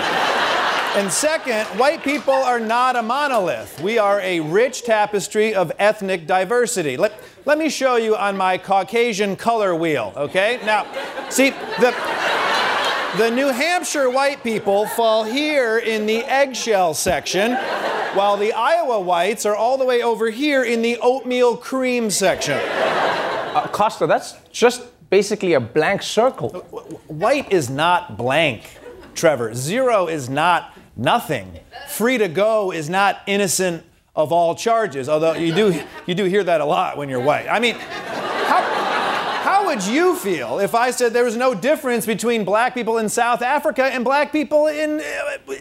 And 0.95 1.11
second, 1.11 1.65
white 1.77 2.01
people 2.01 2.33
are 2.33 2.61
not 2.61 2.95
a 2.95 3.01
monolith. 3.01 3.81
We 3.81 3.97
are 3.97 4.21
a 4.21 4.39
rich 4.39 4.83
tapestry 4.83 5.53
of 5.53 5.71
ethnic 5.79 6.25
diversity. 6.25 6.95
Let, 6.95 7.13
let 7.43 7.57
me 7.57 7.69
show 7.69 7.97
you 7.97 8.15
on 8.15 8.37
my 8.37 8.57
Caucasian 8.57 9.35
color 9.35 9.75
wheel, 9.75 10.13
okay? 10.15 10.61
Now, 10.63 10.87
see, 11.29 11.49
the. 11.49 12.38
The 13.17 13.31
New 13.31 13.47
Hampshire 13.47 14.07
white 14.07 14.43
people 14.43 14.85
fall 14.85 15.23
here 15.23 15.79
in 15.79 16.05
the 16.05 16.23
eggshell 16.25 16.93
section, 16.93 17.55
while 18.13 18.37
the 18.37 18.53
Iowa 18.53 18.99
whites 18.99 19.47
are 19.47 19.55
all 19.55 19.79
the 19.79 19.85
way 19.85 20.03
over 20.03 20.29
here 20.29 20.63
in 20.63 20.83
the 20.83 20.97
oatmeal 21.01 21.57
cream 21.57 22.11
section. 22.11 22.59
Uh, 22.59 23.67
Kosta, 23.69 24.07
that's 24.07 24.35
just 24.51 24.83
basically 25.09 25.53
a 25.53 25.59
blank 25.59 26.03
circle. 26.03 26.49
White 27.07 27.51
is 27.51 27.67
not 27.67 28.15
blank, 28.15 28.77
Trevor. 29.15 29.55
Zero 29.55 30.07
is 30.07 30.29
not 30.29 30.77
nothing. 30.95 31.59
Free 31.89 32.19
to 32.19 32.27
go 32.27 32.71
is 32.71 32.91
not 32.91 33.21
innocent 33.25 33.83
of 34.15 34.31
all 34.31 34.53
charges, 34.53 35.09
although 35.09 35.33
you 35.33 35.53
do, 35.53 35.83
you 36.05 36.13
do 36.13 36.25
hear 36.25 36.43
that 36.43 36.61
a 36.61 36.65
lot 36.65 36.95
when 36.95 37.09
you're 37.09 37.21
white. 37.21 37.47
I 37.49 37.59
mean, 37.59 37.75
would 39.69 39.85
you 39.85 40.15
feel 40.15 40.57
if 40.57 40.73
I 40.73 40.89
said 40.89 41.13
there 41.13 41.23
was 41.23 41.37
no 41.37 41.53
difference 41.53 42.07
between 42.07 42.43
black 42.43 42.73
people 42.73 42.97
in 42.97 43.07
South 43.07 43.43
Africa 43.43 43.85
and 43.85 44.03
black 44.03 44.31
people 44.31 44.65
in. 44.65 44.99
Uh, 44.99 45.55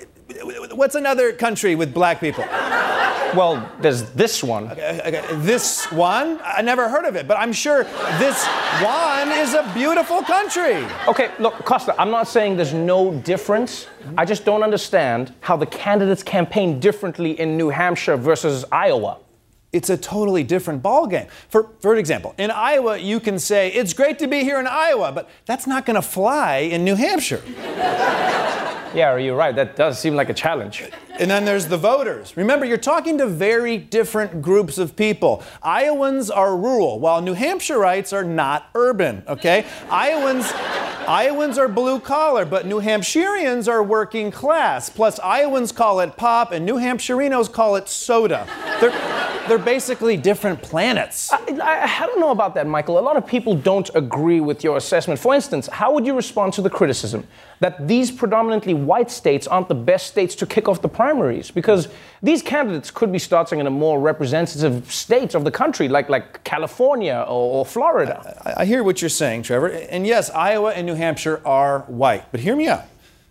what's 0.75 0.95
another 0.95 1.31
country 1.35 1.75
with 1.75 1.93
black 1.93 2.19
people? 2.19 2.43
Well, 3.37 3.71
there's 3.83 4.11
this 4.13 4.43
one. 4.43 4.73
Okay, 4.73 5.03
okay, 5.05 5.37
This 5.37 5.93
one? 5.93 6.41
I 6.43 6.63
never 6.63 6.89
heard 6.89 7.05
of 7.05 7.17
it, 7.17 7.29
but 7.29 7.37
I'm 7.37 7.53
sure 7.53 7.85
this 8.19 8.47
one 8.83 9.31
is 9.31 9.53
a 9.53 9.71
beautiful 9.75 10.23
country. 10.23 10.87
Okay, 11.07 11.31
look, 11.39 11.53
Kosta, 11.67 11.95
I'm 11.99 12.11
not 12.11 12.29
saying 12.29 12.57
there's 12.57 12.73
no 12.73 13.13
difference. 13.13 13.89
I 14.17 14.25
just 14.25 14.47
don't 14.47 14.63
understand 14.63 15.35
how 15.41 15.59
the 15.59 15.67
candidates 15.67 16.23
campaign 16.23 16.81
differently 16.81 17.39
in 17.39 17.59
New 17.59 17.69
Hampshire 17.69 18.17
versus 18.17 18.65
Iowa 18.73 19.19
it's 19.73 19.91
a 19.91 19.97
totally 19.97 20.43
different 20.43 20.83
ballgame. 20.83 21.29
For, 21.49 21.71
for 21.81 21.97
example, 21.97 22.35
in 22.39 22.51
Iowa, 22.51 22.97
you 22.99 23.21
can 23.21 23.39
say, 23.39 23.69
it's 23.69 23.93
great 23.93 24.19
to 24.21 24.27
be 24.27 24.41
here 24.41 24.59
in 24.59 24.67
Iowa, 24.67 25.13
but 25.13 25.29
that's 25.47 25.67
not 25.67 25.85
going 25.85 25.97
to 25.97 26.03
fly 26.03 26.59
in 26.59 26.85
New 26.85 26.95
Hampshire. 26.95 27.43
Yeah, 28.95 29.17
you're 29.19 29.37
right. 29.37 29.55
That 29.55 29.77
does 29.77 29.99
seem 29.99 30.15
like 30.15 30.31
a 30.31 30.35
challenge. 30.35 30.83
And 31.19 31.29
then 31.29 31.45
there's 31.45 31.67
the 31.67 31.77
voters. 31.77 32.37
Remember, 32.37 32.65
you're 32.65 32.77
talking 32.77 33.19
to 33.19 33.27
very 33.27 33.77
different 33.77 34.41
groups 34.41 34.79
of 34.79 34.95
people. 34.95 35.43
Iowans 35.63 36.31
are 36.31 36.57
rural, 36.57 37.01
while 37.01 37.21
New 37.21 37.35
Hampshireites 37.35 38.13
are 38.13 38.23
not 38.23 38.71
urban, 38.77 39.25
okay? 39.27 39.67
Iowans, 39.91 40.53
Iowans 41.09 41.59
are 41.59 41.67
blue 41.67 41.99
collar, 41.99 42.45
but 42.45 42.67
New 42.67 42.81
Hampshireans 42.81 43.67
are 43.67 43.83
working 43.83 44.31
class. 44.31 44.89
Plus, 44.89 45.19
Iowans 45.19 45.73
call 45.73 45.99
it 46.01 46.17
pop, 46.17 46.53
and 46.53 46.65
New 46.65 46.77
Hampshirenos 46.77 47.51
call 47.51 47.75
it 47.75 47.89
soda. 47.89 48.47
They're, 48.81 48.91
they're 49.49 49.59
basically 49.59 50.17
different 50.17 50.63
planets. 50.63 51.33
I, 51.33 51.39
I, 51.61 52.03
I 52.03 52.07
don't 52.07 52.21
know 52.21 52.31
about 52.31 52.55
that, 52.55 52.67
Michael. 52.69 52.99
A 52.99 53.01
lot 53.01 53.17
of 53.17 53.27
people 53.27 53.57
don't 53.57 53.91
agree 53.95 54.41
with 54.41 54.63
your 54.63 54.77
assessment. 54.77 55.19
For 55.19 55.35
instance, 55.35 55.67
how 55.67 55.93
would 55.95 56.07
you 56.07 56.15
respond 56.15 56.53
to 56.53 56.63
the 56.63 56.71
criticism 56.71 57.27
that 57.61 57.89
these 57.89 58.13
predominantly 58.13 58.75
white 58.75 59.11
states 59.11 59.49
aren't 59.49 59.69
the 59.69 59.75
best 59.75 60.07
states 60.07 60.35
to 60.37 60.47
kick 60.47 60.69
off 60.69 60.81
the 60.81 60.89
primaries? 61.09 61.51
Because 61.51 61.89
these 62.23 62.43
candidates 62.43 62.91
could 62.91 63.11
be 63.11 63.19
starting 63.19 63.61
in 63.61 63.67
a 63.67 63.71
more 63.71 63.99
representative 64.01 64.93
state 64.93 65.35
of 65.35 65.45
the 65.45 65.51
country, 65.51 65.89
like, 65.89 66.09
like 66.09 66.45
California 66.45 67.25
or, 67.27 67.61
or 67.61 67.67
Florida. 67.67 68.17
I, 68.45 68.63
I 68.63 68.65
hear 68.67 68.83
what 68.83 69.01
you're 69.01 69.09
saying, 69.09 69.45
Trevor. 69.45 69.69
And 69.69 70.07
yes, 70.07 70.31
Iowa 70.31 70.73
and 70.73 70.87
New 70.87 70.95
Hampshire 70.95 71.41
are 71.47 71.81
white. 71.87 72.31
But 72.31 72.41
hear 72.41 72.55
me 72.55 72.69
out. 72.69 72.85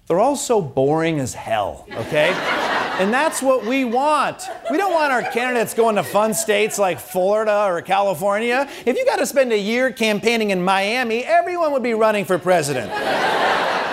They're 0.07 0.19
all 0.19 0.37
so 0.37 0.61
boring 0.61 1.19
as 1.19 1.33
hell, 1.33 1.85
okay? 1.91 2.29
and 2.99 3.13
that's 3.13 3.41
what 3.41 3.65
we 3.65 3.85
want. 3.85 4.41
We 4.71 4.77
don't 4.77 4.93
want 4.93 5.11
our 5.11 5.21
candidates 5.21 5.73
going 5.73 5.97
to 5.97 6.03
fun 6.03 6.33
states 6.33 6.79
like 6.79 6.99
Florida 6.99 7.65
or 7.65 7.81
California. 7.81 8.67
If 8.85 8.97
you 8.97 9.05
got 9.05 9.17
to 9.17 9.25
spend 9.25 9.51
a 9.51 9.59
year 9.59 9.91
campaigning 9.91 10.49
in 10.49 10.63
Miami, 10.63 11.23
everyone 11.25 11.73
would 11.73 11.83
be 11.83 11.93
running 11.93 12.25
for 12.25 12.39
president. 12.39 12.89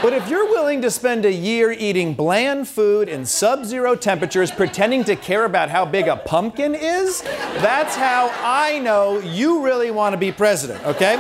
But 0.03 0.13
if 0.13 0.29
you're 0.29 0.47
willing 0.47 0.83
to 0.83 0.91
spend 0.91 1.25
a 1.25 1.33
year 1.33 1.73
eating 1.73 2.15
bland 2.15 2.69
food 2.69 3.09
in 3.09 3.25
sub 3.25 3.65
zero 3.65 3.95
temperatures, 3.95 4.51
pretending 4.51 5.05
to 5.05 5.17
care 5.17 5.45
about 5.45 5.71
how 5.71 5.85
big 5.85 6.09
a 6.09 6.17
pumpkin 6.17 6.75
is, 6.75 7.23
that's 7.23 7.97
how 7.97 8.31
I 8.43 8.79
know 8.81 9.19
you 9.21 9.65
really 9.65 9.91
want 9.91 10.13
to 10.13 10.19
be 10.19 10.31
president, 10.31 10.85
okay? 10.85 11.15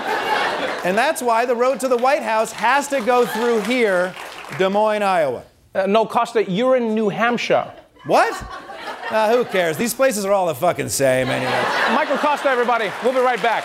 And 0.84 0.98
that's 0.98 1.22
why 1.22 1.46
the 1.46 1.56
road 1.56 1.80
to 1.80 1.88
the 1.88 1.96
White 1.96 2.22
House 2.22 2.52
has 2.52 2.88
to 2.88 3.00
go 3.00 3.24
through 3.24 3.60
here 3.60 4.14
Des 4.58 4.68
Moines, 4.68 5.02
Iowa. 5.02 5.42
Uh, 5.74 5.86
no, 5.86 6.04
Kosta, 6.04 6.44
you're 6.46 6.76
in 6.76 6.94
New 6.94 7.08
Hampshire. 7.08 7.72
What? 8.06 8.32
Uh, 9.10 9.34
who 9.34 9.44
cares? 9.44 9.76
These 9.76 9.94
places 9.94 10.24
are 10.24 10.32
all 10.32 10.46
the 10.46 10.54
fucking 10.54 10.90
same 10.90 11.28
anyway. 11.28 11.94
Michael 11.94 12.18
Kosta, 12.18 12.46
everybody. 12.46 12.90
We'll 13.02 13.14
be 13.14 13.20
right 13.20 13.42
back. 13.42 13.64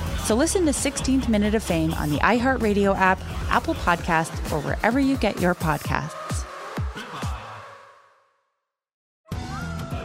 So 0.25 0.35
listen 0.35 0.65
to 0.65 0.71
16th 0.71 1.27
Minute 1.27 1.55
of 1.55 1.63
Fame 1.63 1.93
on 1.95 2.09
the 2.09 2.17
iHeartRadio 2.17 2.95
app, 2.95 3.19
Apple 3.49 3.73
Podcasts, 3.75 4.51
or 4.51 4.61
wherever 4.61 4.99
you 4.99 5.17
get 5.17 5.41
your 5.41 5.55
podcasts. 5.55 6.15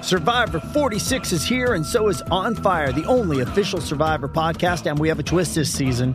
Survivor 0.03 0.61
46 0.61 1.33
is 1.33 1.45
here, 1.45 1.75
and 1.75 1.85
so 1.85 2.09
is 2.09 2.23
On 2.31 2.55
Fire, 2.55 2.93
the 2.93 3.05
only 3.07 3.41
official 3.41 3.81
Survivor 3.81 4.29
podcast. 4.29 4.89
And 4.89 4.99
we 4.99 5.09
have 5.09 5.19
a 5.19 5.25
twist 5.25 5.57
this 5.57 5.73
season. 5.73 6.15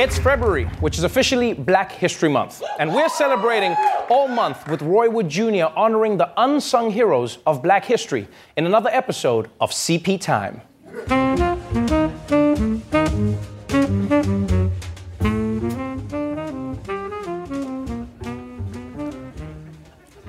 It's 0.00 0.18
February, 0.18 0.64
which 0.80 0.96
is 0.96 1.04
officially 1.04 1.52
Black 1.52 1.92
History 1.92 2.30
Month, 2.30 2.62
and 2.78 2.94
we're 2.94 3.10
celebrating 3.10 3.76
all 4.08 4.28
month 4.28 4.66
with 4.66 4.80
Roy 4.80 5.10
Wood 5.10 5.28
Jr. 5.28 5.66
honoring 5.76 6.16
the 6.16 6.32
unsung 6.38 6.90
heroes 6.90 7.36
of 7.46 7.62
Black 7.62 7.84
history 7.84 8.26
in 8.56 8.64
another 8.64 8.88
episode 8.94 9.50
of 9.60 9.72
CP 9.72 10.18
Time. 10.18 10.62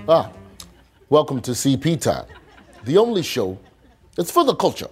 Ah, 0.05 0.33
welcome 1.07 1.39
to 1.43 1.51
CP 1.51 2.01
Time, 2.01 2.25
the 2.83 2.97
only 2.97 3.23
show 3.23 3.57
that's 4.17 4.31
for 4.31 4.43
the 4.43 4.53
culture. 4.53 4.89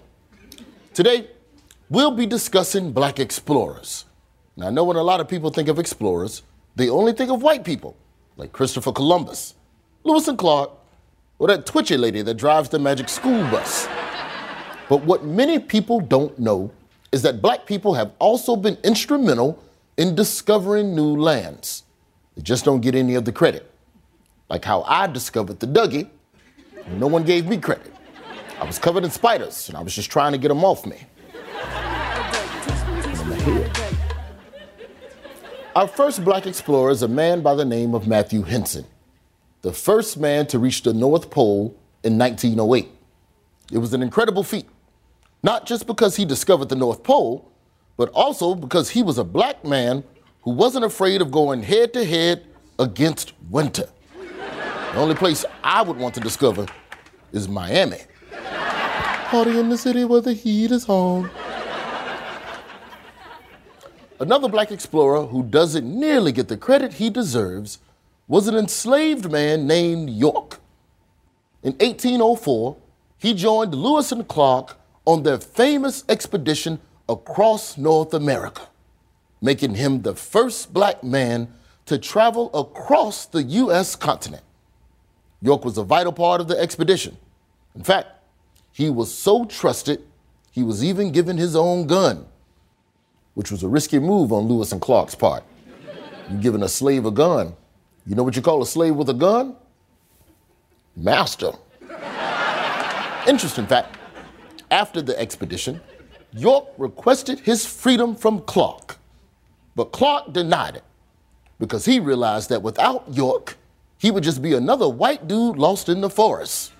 Today, 0.93 1.27
we'll 1.89 2.11
be 2.11 2.25
discussing 2.25 2.93
black 2.93 3.19
explorers. 3.19 4.05
Now, 4.59 4.67
I 4.67 4.71
know 4.71 4.83
when 4.83 4.97
a 4.97 5.03
lot 5.03 5.21
of 5.21 5.29
people 5.29 5.51
think 5.51 5.69
of 5.69 5.79
explorers, 5.79 6.43
they 6.75 6.89
only 6.89 7.13
think 7.13 7.31
of 7.31 7.41
white 7.41 7.63
people, 7.63 7.95
like 8.35 8.51
Christopher 8.51 8.91
Columbus, 8.91 9.55
Lewis 10.03 10.27
and 10.27 10.37
Clark, 10.37 10.71
or 11.39 11.47
that 11.47 11.65
twitchy 11.65 11.95
lady 11.95 12.21
that 12.23 12.33
drives 12.33 12.67
the 12.67 12.77
magic 12.77 13.07
school 13.07 13.41
bus. 13.43 13.87
But 14.89 15.05
what 15.05 15.23
many 15.23 15.59
people 15.59 16.01
don't 16.01 16.37
know 16.37 16.71
is 17.13 17.21
that 17.21 17.41
black 17.41 17.65
people 17.65 17.93
have 17.93 18.11
also 18.19 18.57
been 18.57 18.77
instrumental 18.83 19.63
in 19.95 20.13
discovering 20.13 20.93
new 20.93 21.15
lands. 21.15 21.83
They 22.35 22.41
just 22.41 22.65
don't 22.65 22.81
get 22.81 22.95
any 22.95 23.15
of 23.15 23.23
the 23.23 23.31
credit. 23.31 23.71
Like 24.49 24.65
how 24.65 24.81
I 24.81 25.07
discovered 25.07 25.61
the 25.61 25.67
Dougie, 25.67 26.09
and 26.85 26.99
no 26.99 27.07
one 27.07 27.23
gave 27.23 27.47
me 27.47 27.55
credit. 27.59 27.93
I 28.59 28.65
was 28.65 28.77
covered 28.77 29.05
in 29.05 29.09
spiders, 29.09 29.69
and 29.69 29.77
I 29.77 29.81
was 29.81 29.95
just 29.95 30.11
trying 30.11 30.33
to 30.33 30.37
get 30.37 30.49
them 30.49 30.65
off 30.65 30.85
me. 30.85 30.97
Our 35.79 35.87
first 35.87 36.25
black 36.25 36.45
explorer 36.45 36.91
is 36.91 37.03
a 37.03 37.07
man 37.07 37.39
by 37.39 37.55
the 37.55 37.63
name 37.63 37.95
of 37.95 38.05
Matthew 38.05 38.41
Henson, 38.41 38.83
the 39.61 39.71
first 39.71 40.17
man 40.17 40.45
to 40.47 40.59
reach 40.59 40.83
the 40.83 40.91
North 40.93 41.29
Pole 41.29 41.73
in 42.03 42.17
1908. 42.17 42.89
It 43.71 43.77
was 43.77 43.93
an 43.93 44.01
incredible 44.01 44.43
feat, 44.43 44.65
not 45.41 45.65
just 45.65 45.87
because 45.87 46.17
he 46.17 46.25
discovered 46.25 46.67
the 46.67 46.75
North 46.75 47.01
Pole, 47.01 47.49
but 47.95 48.09
also 48.09 48.55
because 48.55 48.89
he 48.89 49.01
was 49.01 49.17
a 49.17 49.23
black 49.23 49.63
man 49.63 50.03
who 50.41 50.51
wasn't 50.51 50.83
afraid 50.83 51.21
of 51.21 51.31
going 51.31 51.63
head 51.63 51.93
to 51.93 52.03
head 52.03 52.45
against 52.77 53.31
winter. 53.49 53.87
The 54.17 54.97
only 54.97 55.15
place 55.15 55.45
I 55.63 55.81
would 55.81 55.95
want 55.95 56.13
to 56.15 56.19
discover 56.19 56.65
is 57.31 57.47
Miami. 57.47 58.01
Party 58.33 59.57
in 59.57 59.69
the 59.69 59.77
city 59.77 60.03
where 60.03 60.19
the 60.19 60.33
heat 60.33 60.71
is 60.71 60.89
on. 60.89 61.31
Another 64.21 64.49
black 64.49 64.69
explorer 64.69 65.27
who 65.27 65.43
doesn't 65.43 65.87
nearly 65.87 66.33
get 66.33 66.49
the 66.49 66.57
credit 66.57 66.95
he 66.95 67.09
deserves 67.09 67.79
was 68.27 68.49
an 68.49 68.55
enslaved 68.55 69.31
man 69.31 69.65
named 69.65 70.09
York. 70.09 70.59
In 71.63 71.71
1804, 71.73 72.75
he 73.17 73.33
joined 73.33 73.73
Lewis 73.73 74.11
and 74.11 74.27
Clark 74.27 74.77
on 75.05 75.23
their 75.23 75.39
famous 75.39 76.03
expedition 76.09 76.79
across 77.07 77.77
North 77.77 78.13
America, 78.13 78.63
making 79.41 79.75
him 79.75 80.01
the 80.01 80.15
first 80.15 80.73
black 80.73 81.01
man 81.01 81.47
to 81.85 81.97
travel 81.97 82.53
across 82.53 83.25
the 83.25 83.41
U.S. 83.43 83.95
continent. 83.95 84.43
York 85.41 85.63
was 85.63 85.77
a 85.77 85.83
vital 85.83 86.11
part 86.11 86.41
of 86.41 86.49
the 86.49 86.59
expedition. 86.59 87.17
In 87.73 87.83
fact, 87.83 88.07
he 88.73 88.89
was 88.89 89.13
so 89.13 89.45
trusted, 89.45 90.03
he 90.51 90.61
was 90.61 90.83
even 90.83 91.13
given 91.13 91.37
his 91.37 91.55
own 91.55 91.87
gun, 91.87 92.25
which 93.39 93.51
was 93.51 93.63
a 93.63 93.67
risky 93.69 93.99
move 93.99 94.33
on 94.33 94.49
Lewis 94.49 94.73
and 94.73 94.81
Clark's 94.81 95.15
part. 95.15 95.45
You're 96.29 96.41
giving 96.41 96.61
a 96.61 96.67
slave 96.67 97.05
a 97.05 97.11
gun. 97.11 97.55
You 98.05 98.13
know 98.13 98.23
what 98.23 98.35
you 98.35 98.41
call 98.41 98.61
a 98.61 98.65
slave 98.65 98.95
with 98.97 99.09
a 99.09 99.13
gun? 99.13 99.55
Master. 100.97 101.53
Interesting 103.29 103.65
fact 103.65 103.95
after 104.71 105.01
the 105.01 105.17
expedition, 105.17 105.79
York 106.33 106.67
requested 106.77 107.39
his 107.39 107.65
freedom 107.65 108.13
from 108.13 108.41
Clark, 108.41 108.97
but 109.73 109.93
Clark 109.93 110.33
denied 110.33 110.75
it 110.75 110.83
because 111.59 111.85
he 111.85 112.01
realized 112.01 112.49
that 112.49 112.61
without 112.61 113.05
York, 113.09 113.55
he 113.99 114.11
would 114.11 114.25
just 114.25 114.41
be 114.41 114.53
another 114.53 114.89
white 114.89 115.29
dude 115.29 115.57
lost 115.57 115.87
in 115.87 116.01
the 116.01 116.09
forest. 116.09 116.73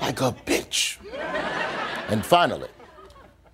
Like 0.00 0.22
a 0.22 0.34
bitch. 0.44 0.96
And 2.08 2.26
finally, 2.26 2.68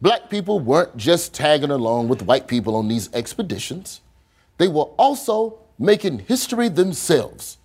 black 0.04 0.28
people 0.28 0.60
weren't 0.60 0.94
just 0.98 1.32
tagging 1.32 1.70
along 1.70 2.08
with 2.08 2.20
white 2.20 2.46
people 2.46 2.76
on 2.76 2.88
these 2.88 3.10
expeditions, 3.14 4.02
they 4.58 4.68
were 4.68 4.90
also 4.98 5.58
making 5.78 6.18
history 6.18 6.68
themselves. 6.68 7.56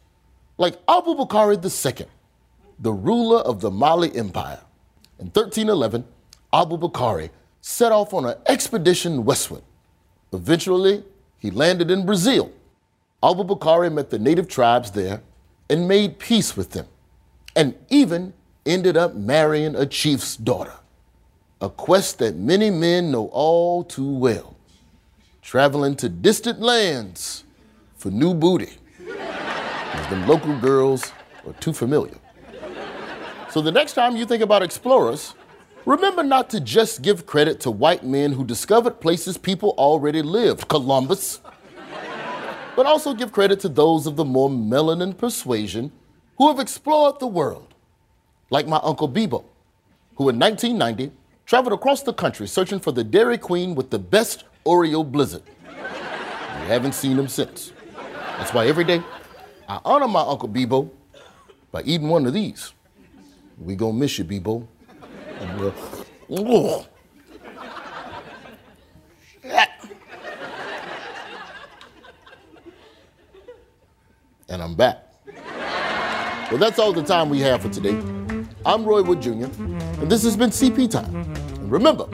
Like 0.58 0.78
Abu 0.88 1.15
Bakr 1.15 1.52
II, 1.54 2.06
the 2.80 2.93
ruler 2.93 3.39
of 3.39 3.60
the 3.60 3.69
Mali 3.69 4.15
Empire. 4.15 4.62
In 5.19 5.25
1311, 5.25 6.06
Abu 6.54 6.78
Bakr 6.78 7.30
set 7.60 7.91
off 7.91 8.13
on 8.13 8.23
an 8.23 8.38
expedition 8.47 9.25
westward. 9.25 9.63
Eventually, 10.32 11.04
he 11.39 11.52
landed 11.52 11.91
in 11.91 12.06
Brazil. 12.06 12.54
Abu 13.21 13.43
Bakr 13.43 13.91
met 13.91 14.12
the 14.12 14.17
native 14.17 14.47
tribes 14.47 14.91
there 14.91 15.21
and 15.69 15.89
made 15.89 16.19
peace 16.19 16.56
with 16.56 16.71
them, 16.71 16.88
and 17.54 17.75
even 17.89 18.32
ended 18.65 18.95
up 18.95 19.13
marrying 19.13 19.75
a 19.75 19.86
chief's 19.86 20.38
daughter. 20.38 20.79
A 21.62 21.69
quest 21.69 22.19
that 22.19 22.38
many 22.38 22.72
men 22.72 23.12
know 23.12 23.28
all 23.34 23.84
too 23.84 24.10
well. 24.10 24.56
Traveling 25.41 25.95
to 25.98 26.08
distant 26.08 26.62
lands 26.62 27.43
for 27.98 28.10
new 28.10 28.34
booty. 28.34 28.78
As 29.10 30.10
the 30.10 30.15
local 30.26 30.58
girls 30.60 31.12
are 31.45 31.52
too 31.54 31.74
familiar. 31.74 32.15
So 33.50 33.62
the 33.62 33.74
next 33.74 33.93
time 33.93 34.15
you 34.15 34.26
think 34.26 34.41
about 34.41 34.62
explorers, 34.62 35.34
remember 35.86 36.24
not 36.24 36.50
to 36.52 36.62
just 36.62 37.02
give 37.02 37.26
credit 37.26 37.60
to 37.62 37.72
white 37.72 38.06
men 38.06 38.32
who 38.32 38.45
discovered 38.45 39.02
places 39.02 39.38
people 39.38 39.72
already 39.78 40.22
lived, 40.22 40.69
Columbus, 40.69 41.41
but 42.78 42.86
also 42.86 43.13
give 43.13 43.34
credit 43.34 43.60
to 43.62 43.67
those 43.67 44.08
of 44.08 44.15
the 44.15 44.24
more 44.24 44.50
melanin 44.50 45.17
persuasion 45.17 45.91
who 46.38 46.48
have 46.48 46.60
explored 46.60 47.19
the 47.19 47.28
world, 47.28 47.74
like 48.50 48.65
my 48.65 48.80
Uncle 48.82 49.10
Bebo, 49.10 49.43
who 50.15 50.30
in 50.30 50.39
1990 50.39 51.12
traveled 51.50 51.74
across 51.74 52.04
the 52.04 52.14
country 52.14 52.48
searching 52.48 52.80
for 52.80 52.92
the 52.92 53.04
Dairy 53.04 53.40
Queen 53.40 53.74
with 53.74 53.90
the 53.90 53.98
best 53.98 54.44
Oreo 54.68 55.04
blizzard. 55.04 55.42
We 55.66 56.68
haven't 56.68 56.94
seen 56.94 57.18
him 57.18 57.28
since. 57.28 57.74
That's 58.38 58.54
why 58.54 58.68
every 58.68 58.84
day 58.84 59.02
I 59.68 59.80
honor 59.84 60.08
my 60.08 60.22
Uncle 60.22 60.48
Bebo 60.48 60.92
by 61.72 61.82
eating 61.82 62.08
one 62.08 62.28
of 62.28 62.34
these. 62.34 62.74
We 63.58 63.76
gonna 63.76 63.94
miss 63.94 64.20
you, 64.20 64.26
Bebo. 64.26 64.68
And. 65.40 65.74
And 74.50 74.62
I'm 74.62 74.76
back. 74.76 75.04
Well, 76.52 76.60
that's 76.60 76.78
all 76.78 76.94
the 76.94 77.04
time 77.04 77.30
we 77.30 77.40
have 77.40 77.64
for 77.64 77.70
today. 77.70 78.00
I'm 78.66 78.84
Roy 78.86 79.02
Wood 79.02 79.22
Jr., 79.22 79.46
and 79.46 80.12
this 80.12 80.24
has 80.24 80.36
been 80.36 80.50
CP 80.50 80.92
Time. 80.92 81.38
And 81.70 81.74
remember, 81.76 82.06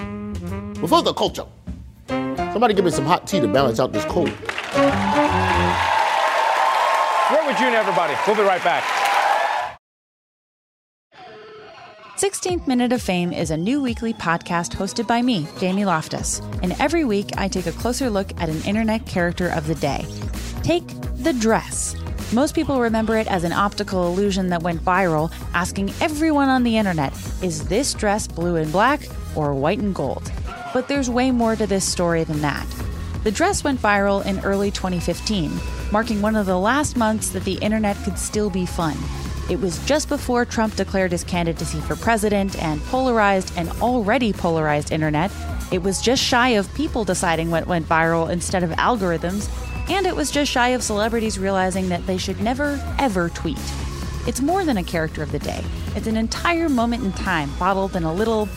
before 0.81 1.01
the 1.01 1.13
culture, 1.13 1.45
somebody 2.09 2.73
give 2.73 2.83
me 2.83 2.91
some 2.91 3.05
hot 3.05 3.25
tea 3.25 3.39
to 3.39 3.47
balance 3.47 3.79
out 3.79 3.93
this 3.93 4.03
cold. 4.03 4.27
Roy 4.27 4.35
Wood 7.45 7.55
Jr., 7.55 7.77
everybody. 7.77 8.15
We'll 8.27 8.35
be 8.35 8.41
right 8.41 8.61
back. 8.61 8.83
16th 12.17 12.67
Minute 12.67 12.91
of 12.91 13.01
Fame 13.01 13.31
is 13.31 13.49
a 13.49 13.55
new 13.55 13.81
weekly 13.81 14.13
podcast 14.13 14.75
hosted 14.75 15.07
by 15.07 15.21
me, 15.21 15.47
Jamie 15.57 15.85
Loftus. 15.85 16.41
And 16.61 16.75
every 16.79 17.05
week, 17.05 17.29
I 17.37 17.47
take 17.47 17.67
a 17.67 17.71
closer 17.71 18.09
look 18.09 18.31
at 18.41 18.49
an 18.49 18.61
internet 18.63 19.05
character 19.05 19.47
of 19.47 19.67
the 19.67 19.75
day. 19.75 20.05
Take 20.63 20.85
the 21.15 21.31
dress. 21.31 21.95
Most 22.33 22.55
people 22.55 22.81
remember 22.81 23.15
it 23.15 23.27
as 23.27 23.45
an 23.45 23.53
optical 23.53 24.07
illusion 24.07 24.49
that 24.49 24.63
went 24.63 24.83
viral, 24.83 25.31
asking 25.53 25.93
everyone 26.01 26.49
on 26.49 26.63
the 26.63 26.77
internet, 26.77 27.13
is 27.41 27.69
this 27.69 27.93
dress 27.93 28.27
blue 28.27 28.57
and 28.57 28.69
black 28.73 28.99
or 29.35 29.53
white 29.53 29.79
and 29.79 29.93
gold? 29.93 30.31
But 30.73 30.87
there's 30.87 31.09
way 31.09 31.31
more 31.31 31.55
to 31.55 31.67
this 31.67 31.85
story 31.85 32.23
than 32.23 32.41
that. 32.41 32.67
The 33.23 33.31
dress 33.31 33.63
went 33.63 33.81
viral 33.81 34.25
in 34.25 34.39
early 34.45 34.71
2015, 34.71 35.51
marking 35.91 36.21
one 36.21 36.35
of 36.35 36.45
the 36.45 36.59
last 36.59 36.95
months 36.95 37.29
that 37.29 37.43
the 37.43 37.55
internet 37.55 37.97
could 38.03 38.19
still 38.19 38.49
be 38.49 38.65
fun. 38.65 38.97
It 39.49 39.59
was 39.59 39.83
just 39.85 40.09
before 40.09 40.43
Trump 40.45 40.75
declared 40.75 41.11
his 41.11 41.23
candidacy 41.23 41.79
for 41.81 41.95
president 41.95 42.61
and 42.61 42.81
polarized 42.85 43.55
an 43.57 43.69
already 43.81 44.33
polarized 44.33 44.91
internet. 44.91 45.31
It 45.71 45.83
was 45.83 46.01
just 46.01 46.23
shy 46.23 46.49
of 46.49 46.73
people 46.73 47.03
deciding 47.03 47.51
what 47.51 47.67
went 47.67 47.87
viral 47.87 48.29
instead 48.29 48.63
of 48.63 48.71
algorithms, 48.71 49.49
and 49.89 50.07
it 50.07 50.15
was 50.15 50.31
just 50.31 50.51
shy 50.51 50.69
of 50.69 50.81
celebrities 50.81 51.37
realizing 51.37 51.89
that 51.89 52.05
they 52.07 52.17
should 52.17 52.41
never, 52.41 52.83
ever 52.97 53.29
tweet. 53.29 53.59
It's 54.27 54.41
more 54.41 54.65
than 54.65 54.77
a 54.77 54.83
character 54.83 55.21
of 55.21 55.31
the 55.31 55.37
day. 55.37 55.63
It's 55.95 56.07
an 56.07 56.17
entire 56.17 56.67
moment 56.67 57.03
in 57.03 57.11
time 57.13 57.51
bottled 57.59 57.95
in 57.95 58.03
a 58.03 58.13
little, 58.13 58.49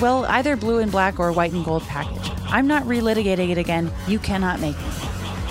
well, 0.00 0.24
either 0.26 0.56
blue 0.56 0.78
and 0.78 0.90
black 0.90 1.18
or 1.18 1.32
white 1.32 1.52
and 1.52 1.64
gold 1.64 1.82
package. 1.82 2.30
I'm 2.46 2.66
not 2.66 2.84
relitigating 2.84 3.50
it 3.50 3.58
again. 3.58 3.90
You 4.06 4.18
cannot 4.18 4.60
make 4.60 4.76
me. 4.76 4.92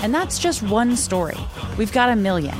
And 0.02 0.14
that's 0.14 0.38
just 0.38 0.62
one 0.62 0.96
story. 0.96 1.36
We've 1.76 1.92
got 1.92 2.08
a 2.08 2.16
million. 2.16 2.56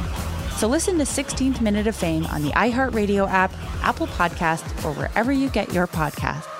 So 0.57 0.69
listen 0.69 0.99
to 0.99 1.05
16th 1.05 1.61
Minute 1.61 1.87
of 1.87 1.97
Fame 1.97 2.27
on 2.27 2.43
the 2.43 2.51
iHeartRadio 2.51 3.29
app, 3.29 3.53
Apple 3.83 4.09
Podcasts, 4.09 4.85
or 4.85 4.93
wherever 4.93 5.33
you 5.33 5.49
get 5.49 5.73
your 5.73 5.87
podcasts. 5.87 6.60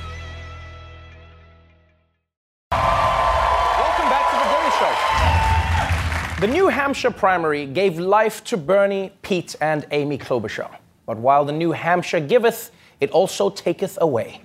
The 6.41 6.47
Daily 6.47 6.57
Show. 6.57 6.59
The 6.59 6.59
New 6.59 6.67
Hampshire 6.69 7.11
primary 7.11 7.65
gave 7.65 7.99
life 7.99 8.43
to 8.45 8.57
Bernie, 8.57 9.11
Pete, 9.21 9.55
and 9.61 9.85
Amy 9.91 10.17
Klobuchar. 10.17 10.75
But 11.05 11.17
while 11.17 11.45
the 11.45 11.51
New 11.51 11.71
Hampshire 11.71 12.19
giveth, 12.19 12.71
it 12.99 13.11
also 13.11 13.49
taketh 13.49 13.97
away. 14.01 14.41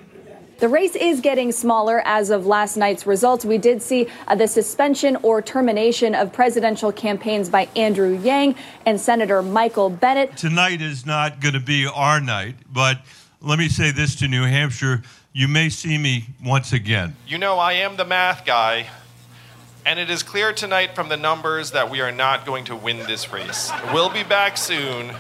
The 0.59 0.69
race 0.69 0.97
is 0.97 1.21
getting 1.21 1.53
smaller 1.53 2.01
as 2.07 2.31
of 2.31 2.47
last 2.47 2.79
night's 2.79 3.07
results. 3.07 3.45
We 3.45 3.59
did 3.59 3.83
see 3.83 4.09
uh, 4.27 4.35
the 4.35 4.49
suspension 4.49 5.17
or 5.17 5.43
termination 5.43 6.15
of 6.15 6.33
presidential 6.33 6.93
campaigns 6.93 7.51
by 7.51 7.69
Andrew 7.77 8.19
Yang 8.19 8.57
and 8.87 8.99
Senator 8.99 9.43
Michael 9.43 9.91
Bennet. 9.91 10.35
Tonight 10.37 10.81
is 10.81 11.05
not 11.05 11.41
going 11.41 11.53
to 11.53 11.61
be 11.61 11.87
our 11.87 12.21
night, 12.21 12.55
but 12.73 13.01
let 13.43 13.59
me 13.59 13.69
say 13.69 13.91
this 13.91 14.17
to 14.17 14.29
New 14.29 14.45
Hampshire. 14.45 15.03
You 15.35 15.47
may 15.47 15.69
see 15.69 15.99
me 15.99 16.29
once 16.43 16.73
again. 16.73 17.15
You 17.27 17.37
know, 17.37 17.59
I 17.59 17.75
am 17.75 17.97
the 17.97 18.07
math 18.07 18.47
guy, 18.47 18.87
and 19.87 20.01
it 20.01 20.11
is 20.11 20.25
clear 20.25 20.53
tonight 20.53 20.97
from 20.97 21.09
the 21.09 21.17
numbers 21.17 21.71
that 21.71 21.89
we 21.89 22.01
are 22.01 22.11
not 22.11 22.45
going 22.45 22.65
to 22.65 22.75
win 22.75 22.99
this 23.07 23.33
race. 23.33 23.71
We'll 23.93 24.11
be 24.11 24.25
back 24.25 24.57
soon. 24.57 25.13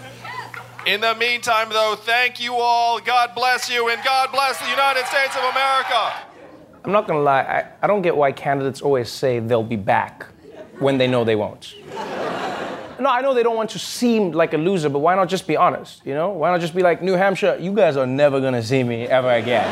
In 0.84 1.00
the 1.00 1.14
meantime, 1.14 1.68
though, 1.70 1.94
thank 1.96 2.40
you 2.40 2.56
all. 2.56 2.98
God 2.98 3.30
bless 3.36 3.70
you, 3.70 3.88
and 3.88 4.02
God 4.02 4.32
bless 4.32 4.58
the 4.58 4.68
United 4.68 5.06
States 5.06 5.36
of 5.36 5.44
America. 5.44 6.12
I'm 6.84 6.90
not 6.90 7.06
gonna 7.06 7.20
lie, 7.20 7.42
I, 7.42 7.66
I 7.82 7.86
don't 7.86 8.02
get 8.02 8.16
why 8.16 8.32
candidates 8.32 8.82
always 8.82 9.08
say 9.08 9.38
they'll 9.38 9.62
be 9.62 9.76
back 9.76 10.26
when 10.80 10.98
they 10.98 11.06
know 11.06 11.22
they 11.24 11.36
won't. 11.36 11.74
No, 12.98 13.10
I 13.10 13.20
know 13.20 13.34
they 13.34 13.42
don't 13.42 13.56
want 13.56 13.70
to 13.70 13.78
seem 13.78 14.32
like 14.32 14.52
a 14.52 14.58
loser, 14.58 14.88
but 14.88 14.98
why 14.98 15.14
not 15.14 15.28
just 15.28 15.46
be 15.46 15.56
honest? 15.56 16.04
You 16.04 16.14
know, 16.14 16.30
why 16.30 16.50
not 16.50 16.60
just 16.60 16.74
be 16.74 16.82
like 16.82 17.02
New 17.02 17.12
Hampshire? 17.12 17.56
You 17.60 17.72
guys 17.72 17.96
are 17.96 18.06
never 18.06 18.40
gonna 18.40 18.62
see 18.62 18.82
me 18.82 19.06
ever 19.06 19.30
again. 19.30 19.66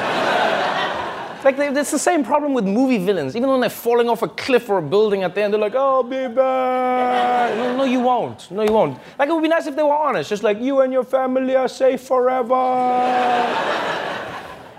Like 1.44 1.56
they, 1.56 1.68
it's 1.68 1.90
the 1.90 1.98
same 1.98 2.24
problem 2.24 2.54
with 2.54 2.64
movie 2.64 2.98
villains. 2.98 3.36
Even 3.36 3.50
when 3.50 3.60
they're 3.60 3.70
falling 3.70 4.08
off 4.08 4.22
a 4.22 4.28
cliff 4.28 4.68
or 4.68 4.78
a 4.78 4.82
building 4.82 5.22
at 5.22 5.34
the 5.34 5.42
end, 5.42 5.52
they're 5.52 5.60
like, 5.60 5.74
"I'll 5.74 6.02
be 6.02 6.26
back." 6.28 7.56
No, 7.56 7.76
no, 7.76 7.84
you 7.84 8.00
won't. 8.00 8.50
No, 8.50 8.62
you 8.62 8.72
won't. 8.72 8.98
Like 9.18 9.28
it 9.28 9.32
would 9.32 9.42
be 9.42 9.48
nice 9.48 9.66
if 9.66 9.76
they 9.76 9.82
were 9.82 9.94
honest, 9.94 10.30
just 10.30 10.42
like 10.42 10.60
you 10.60 10.80
and 10.80 10.92
your 10.92 11.04
family 11.04 11.54
are 11.56 11.68
safe 11.68 12.00
forever. 12.00 12.54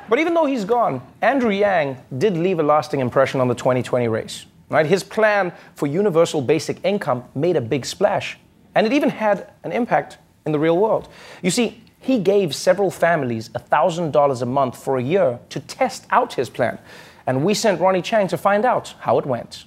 But 0.08 0.19
even 0.19 0.34
though 0.34 0.45
he's 0.45 0.65
gone, 0.65 1.01
Andrew 1.21 1.51
Yang 1.51 1.97
did 2.17 2.38
leave 2.38 2.60
a 2.60 2.63
lasting 2.63 2.99
impression 2.99 3.41
on 3.41 3.47
the 3.47 3.56
2020 3.56 4.08
race. 4.08 4.45
Right? 4.69 4.86
His 4.86 5.04
plan 5.04 5.51
for 5.75 5.88
universal 5.88 6.41
basic 6.41 6.84
income 6.84 7.23
made 7.36 7.56
a 7.56 7.62
big 7.62 7.86
splash, 7.86 8.38
and 8.73 8.86
it 8.86 8.93
even 8.93 9.10
had 9.10 9.51
an 9.63 9.71
impact 9.71 10.17
in 10.45 10.51
the 10.51 10.60
real 10.60 10.78
world. 10.78 11.10
You 11.41 11.51
see, 11.51 11.82
he 12.05 12.19
gave 12.19 12.53
several 12.53 12.91
families 12.91 13.49
$1,000 13.49 14.41
a 14.41 14.45
month 14.45 14.77
for 14.77 14.99
a 14.99 15.01
year 15.01 15.39
to 15.49 15.59
test 15.59 16.05
out 16.11 16.35
his 16.35 16.51
plan, 16.51 16.77
and 17.25 17.43
we 17.43 17.55
sent 17.55 17.81
Ronny 17.81 18.03
Chieng 18.03 18.29
to 18.29 18.37
find 18.37 18.63
out 18.63 18.93
how 18.99 19.17
it 19.17 19.25
went. 19.25 19.65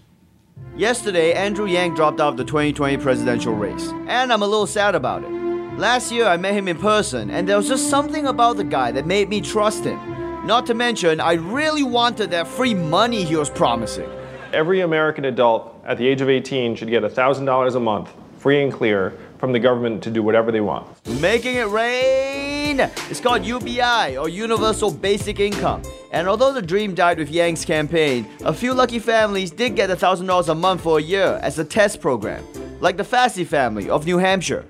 Yesterday, 0.76 1.32
Andrew 1.32 1.66
Yang 1.66 1.96
dropped 1.96 2.20
out 2.20 2.28
of 2.28 2.36
the 2.36 2.44
2020 2.44 2.96
presidential 2.98 3.54
race, 3.54 3.88
and 4.06 4.32
I'm 4.32 4.42
a 4.42 4.46
little 4.46 4.68
sad 4.68 4.94
about 4.94 5.24
it. 5.24 5.30
Last 5.78 6.12
year, 6.12 6.26
I 6.26 6.36
met 6.36 6.54
him 6.54 6.68
in 6.68 6.78
person, 6.78 7.28
and 7.28 7.48
there 7.48 7.56
was 7.56 7.66
just 7.66 7.90
something 7.90 8.28
about 8.28 8.56
the 8.56 8.62
guy 8.62 8.92
that 8.92 9.04
made 9.04 9.28
me 9.28 9.40
trust 9.40 9.82
him. 9.82 9.98
Not 10.46 10.64
to 10.66 10.74
mention, 10.74 11.18
I 11.20 11.32
really 11.32 11.82
wanted 11.82 12.30
that 12.30 12.46
free 12.46 12.72
money 12.72 13.24
he 13.24 13.34
was 13.34 13.50
promising. 13.50 14.08
Every 14.52 14.82
American 14.82 15.24
adult 15.24 15.74
at 15.84 15.98
the 15.98 16.06
age 16.06 16.20
of 16.20 16.28
18 16.28 16.76
should 16.76 16.88
get 16.88 17.02
$1,000 17.02 17.74
a 17.74 17.80
month, 17.80 18.12
free 18.36 18.62
and 18.62 18.72
clear, 18.72 19.18
from 19.38 19.52
the 19.52 19.58
government 19.58 20.02
to 20.02 20.10
do 20.10 20.22
whatever 20.22 20.50
they 20.52 20.60
want. 20.60 20.86
Making 21.20 21.56
it 21.56 21.68
rain! 21.68 22.80
It's 23.10 23.20
called 23.20 23.44
UBI, 23.44 24.16
or 24.18 24.28
Universal 24.28 24.92
Basic 24.92 25.40
Income. 25.40 25.82
And 26.12 26.26
although 26.28 26.52
the 26.52 26.62
dream 26.62 26.94
died 26.94 27.18
with 27.18 27.30
Yang's 27.30 27.64
campaign, 27.64 28.26
a 28.44 28.52
few 28.52 28.74
lucky 28.74 28.98
families 28.98 29.50
did 29.50 29.76
get 29.76 29.90
$1,000 29.90 30.48
a 30.48 30.54
month 30.54 30.80
for 30.82 30.98
a 30.98 31.02
year 31.02 31.38
as 31.42 31.58
a 31.58 31.64
test 31.64 32.00
program, 32.00 32.44
like 32.80 32.96
the 32.96 33.02
Fassey 33.04 33.46
family 33.46 33.88
of 33.88 34.06
New 34.06 34.18
Hampshire. 34.18 34.64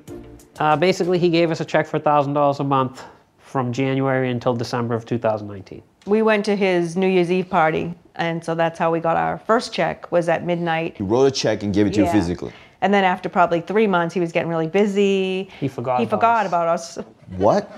Uh, 0.58 0.76
basically, 0.76 1.18
he 1.18 1.28
gave 1.30 1.50
us 1.50 1.60
a 1.60 1.64
check 1.64 1.86
for 1.86 1.98
$1,000 2.00 2.60
a 2.60 2.64
month 2.64 3.04
from 3.38 3.72
January 3.72 4.30
until 4.30 4.54
December 4.54 4.94
of 4.94 5.06
2019. 5.06 5.82
We 6.06 6.22
went 6.22 6.44
to 6.46 6.56
his 6.56 6.96
New 6.96 7.06
Year's 7.06 7.30
Eve 7.30 7.48
party, 7.48 7.94
and 8.16 8.44
so 8.44 8.54
that's 8.54 8.78
how 8.78 8.90
we 8.90 8.98
got 9.00 9.16
our 9.16 9.38
first 9.38 9.72
check. 9.72 10.10
Was 10.10 10.28
at 10.28 10.44
midnight. 10.44 10.96
He 10.96 11.02
wrote 11.04 11.26
a 11.26 11.30
check 11.30 11.62
and 11.62 11.72
gave 11.72 11.86
it 11.86 11.94
to 11.94 12.00
Yeah. 12.00 12.06
you 12.06 12.12
physically. 12.12 12.52
And 12.80 12.94
then 12.94 13.04
after 13.04 13.28
probably 13.28 13.60
three 13.60 13.86
months, 13.86 14.14
he 14.14 14.20
was 14.20 14.32
getting 14.32 14.48
really 14.48 14.68
busy. 14.68 15.50
He 15.58 15.68
forgot. 15.68 15.98
He 15.98 16.04
about 16.04 16.16
forgot 16.16 16.46
us. 16.46 16.96
about 16.96 17.06
us. 17.06 17.14
What? 17.36 17.70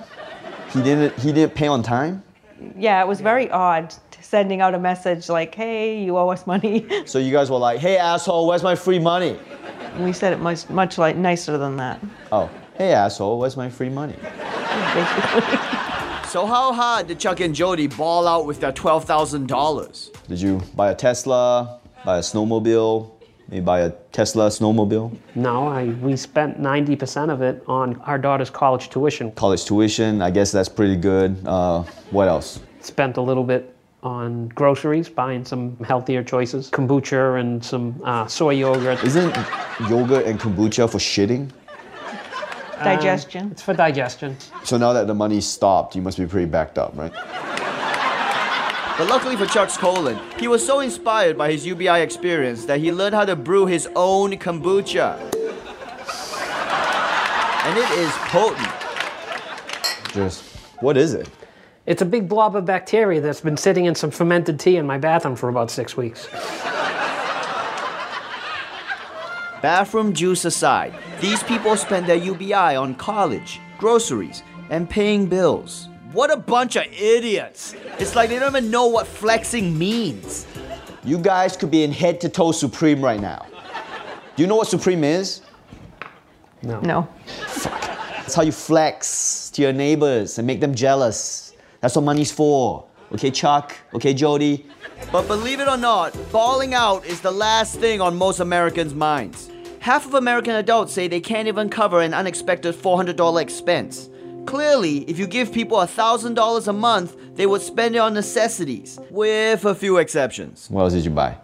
He 0.73 0.81
didn't. 0.83 1.19
He 1.19 1.33
didn't 1.33 1.55
pay 1.55 1.67
on 1.67 1.83
time. 1.83 2.23
Yeah, 2.77 3.01
it 3.03 3.09
was 3.09 3.21
very 3.21 3.51
odd 3.51 3.93
sending 4.21 4.61
out 4.61 4.75
a 4.75 4.79
message 4.79 5.29
like, 5.29 5.53
"Hey, 5.55 6.01
you 6.05 6.17
owe 6.17 6.29
us 6.29 6.47
money." 6.47 6.87
So 7.07 7.19
you 7.19 7.33
guys 7.33 7.51
were 7.51 7.59
like, 7.59 7.81
"Hey 7.81 7.97
asshole, 7.97 8.47
where's 8.47 8.63
my 8.63 8.77
free 8.77 9.01
money?" 9.01 9.37
We 9.99 10.13
said 10.13 10.33
it 10.33 10.39
much, 10.39 10.69
much 10.71 10.99
like 10.99 11.17
nicer 11.17 11.59
than 11.59 11.77
that. 11.79 12.01
Oh, 12.31 12.49
hey 12.79 12.93
asshole, 12.93 13.41
where's 13.41 13.57
my 13.57 13.69
free 13.69 13.89
money? 13.89 14.15
So 16.31 16.47
how 16.47 16.73
hard 16.73 17.09
did 17.09 17.19
Chuck 17.19 17.41
and 17.41 17.53
Jody 17.53 17.89
ball 17.89 18.29
out 18.29 18.47
with 18.47 18.61
their 18.61 18.71
$12,000? 18.71 20.29
Did 20.29 20.41
you 20.41 20.63
buy 20.77 20.93
a 20.93 20.95
Tesla? 20.95 21.81
Buy 22.05 22.19
a 22.19 22.21
snowmobile? 22.21 23.11
Maybe 23.51 23.65
buy 23.65 23.81
a 23.81 23.91
Tesla 24.13 24.47
snowmobile? 24.47 25.17
No, 25.35 25.67
I, 25.67 25.87
we 25.87 26.15
spent 26.17 26.61
90% 26.61 27.31
of 27.31 27.43
it 27.43 27.65
on 27.67 27.97
our 28.03 28.17
daughter's 28.17 28.49
college 28.49 28.91
tuition. 28.91 29.33
College 29.33 29.65
tuition? 29.65 30.23
I 30.23 30.31
guess 30.31 30.53
that's 30.53 30.69
pretty 30.69 30.95
good. 30.95 31.37
Uh, 31.45 31.83
what 32.11 32.29
else? 32.29 32.61
Spent 32.81 33.17
a 33.17 33.21
little 33.21 33.43
bit 33.43 33.75
on 34.05 34.49
groceries, 34.51 35.09
buying 35.09 35.45
some 35.45 35.77
healthier 35.79 36.23
choices, 36.23 36.71
kombucha 36.71 37.41
and 37.41 37.63
some 37.63 38.01
uh, 38.05 38.27
soy 38.29 38.51
yogurt. 38.51 39.03
Isn't 39.05 39.37
yogurt 39.89 40.27
and 40.27 40.39
kombucha 40.39 40.89
for 40.89 40.99
shitting? 40.99 41.51
Digestion. 42.85 43.47
Um, 43.47 43.53
it's 43.53 43.63
for 43.63 43.75
digestion. 43.75 44.37
So 44.65 44.79
now 44.79 44.93
that 44.95 45.07
the 45.07 45.15
money 45.15 45.41
stopped, 45.41 45.97
you 45.97 46.03
must 46.03 46.19
be 46.19 46.27
pretty 46.27 46.47
backed 46.47 46.79
up, 46.79 46.97
right? 46.97 47.13
But 48.99 49.09
luckily 49.09 49.37
for 49.37 49.47
Chuck's 49.47 49.77
colon, 49.77 50.19
he 50.39 50.49
was 50.49 50.65
so 50.65 50.81
inspired 50.81 51.39
by 51.39 51.51
his 51.51 51.67
UBI 51.67 52.01
experience 52.01 52.65
that 52.67 52.81
he 52.81 52.93
learned 52.93 53.15
how 53.15 53.25
to 53.25 53.37
brew 53.37 53.67
his 53.67 53.89
own 53.97 54.33
kombucha. 54.33 55.19
And 57.65 57.79
it 57.79 57.91
is 57.99 58.11
potent. 58.29 58.69
Just 60.13 60.43
what 60.81 60.97
is 60.97 61.15
it? 61.15 61.29
It's 61.87 62.03
a 62.03 62.07
big 62.07 62.29
blob 62.29 62.57
of 62.57 62.65
bacteria 62.65 63.21
that's 63.21 63.41
been 63.41 63.57
sitting 63.57 63.85
in 63.85 63.95
some 63.95 64.11
fermented 64.11 64.59
tea 64.59 64.77
in 64.77 64.87
my 64.87 64.97
bathroom 64.97 65.37
for 65.37 65.49
about 65.49 65.71
six 65.71 65.97
weeks. 65.97 66.29
Bathroom 69.61 70.15
juice 70.15 70.47
aside, 70.47 70.95
these 71.21 71.43
people 71.43 71.77
spend 71.77 72.07
their 72.07 72.17
UBI 72.17 72.77
on 72.77 72.95
college, 72.95 73.61
groceries, 73.77 74.43
and 74.71 74.89
paying 74.89 75.27
bills. 75.27 75.90
What 76.13 76.33
a 76.33 76.37
bunch 76.37 76.75
of 76.75 76.85
idiots. 76.93 77.75
It's 78.01 78.17
like 78.17 78.31
they 78.31 78.41
don't 78.41 78.51
even 78.51 78.71
know 78.71 78.87
what 78.89 79.07
flexing 79.07 79.79
means. 79.79 80.45
You 81.05 81.19
guys 81.19 81.57
could 81.57 81.71
be 81.71 81.85
in 81.85 81.93
head 81.93 82.21
to 82.23 82.29
toe 82.29 82.51
Supreme 82.51 83.01
right 83.01 83.21
now. 83.21 83.47
Do 84.35 84.43
you 84.43 84.49
know 84.49 84.57
what 84.57 84.67
Supreme 84.67 85.05
is? 85.05 85.43
No. 86.63 86.81
No. 86.81 87.09
Fuck. 87.47 87.81
That's 87.81 88.35
how 88.35 88.43
you 88.43 88.51
flex 88.53 89.51
to 89.51 89.63
your 89.63 89.73
neighbors 89.73 90.39
and 90.39 90.47
make 90.47 90.61
them 90.61 90.75
jealous. 90.75 91.55
That's 91.81 91.95
what 91.95 92.05
money's 92.05 92.33
for. 92.33 92.87
Okay, 93.13 93.31
Chuck? 93.31 93.77
Okay, 93.95 94.13
Jody? 94.13 94.67
But 95.11 95.27
believe 95.29 95.61
it 95.61 95.69
or 95.69 95.77
not, 95.77 96.13
falling 96.31 96.75
out 96.75 97.07
is 97.07 97.21
the 97.21 97.31
last 97.31 97.79
thing 97.79 98.01
on 98.01 98.17
most 98.17 98.41
Americans' 98.41 98.95
minds. 98.95 99.49
Half 99.79 100.07
of 100.07 100.15
American 100.15 100.57
adults 100.57 100.93
say 100.93 101.09
they 101.09 101.21
can't 101.21 101.49
even 101.49 101.71
cover 101.71 102.03
an 102.03 102.15
unexpected 102.15 102.75
$400 102.75 103.41
expense. 103.41 104.10
Clearly, 104.47 104.99
if 105.09 105.19
you 105.19 105.27
give 105.27 105.53
people 105.53 105.79
$1,000 105.79 106.69
a 106.69 106.73
month, 106.73 107.17
they 107.37 107.47
would 107.47 107.63
spend 107.63 107.95
it 107.95 107.99
on 107.99 108.15
necessities, 108.15 108.99
with 109.11 109.65
a 109.65 109.75
few 109.75 109.99
exceptions. 109.99 110.69
What 110.71 110.83
else 110.83 110.93
did 110.93 111.05
you 111.05 111.11
buy? 111.11 111.37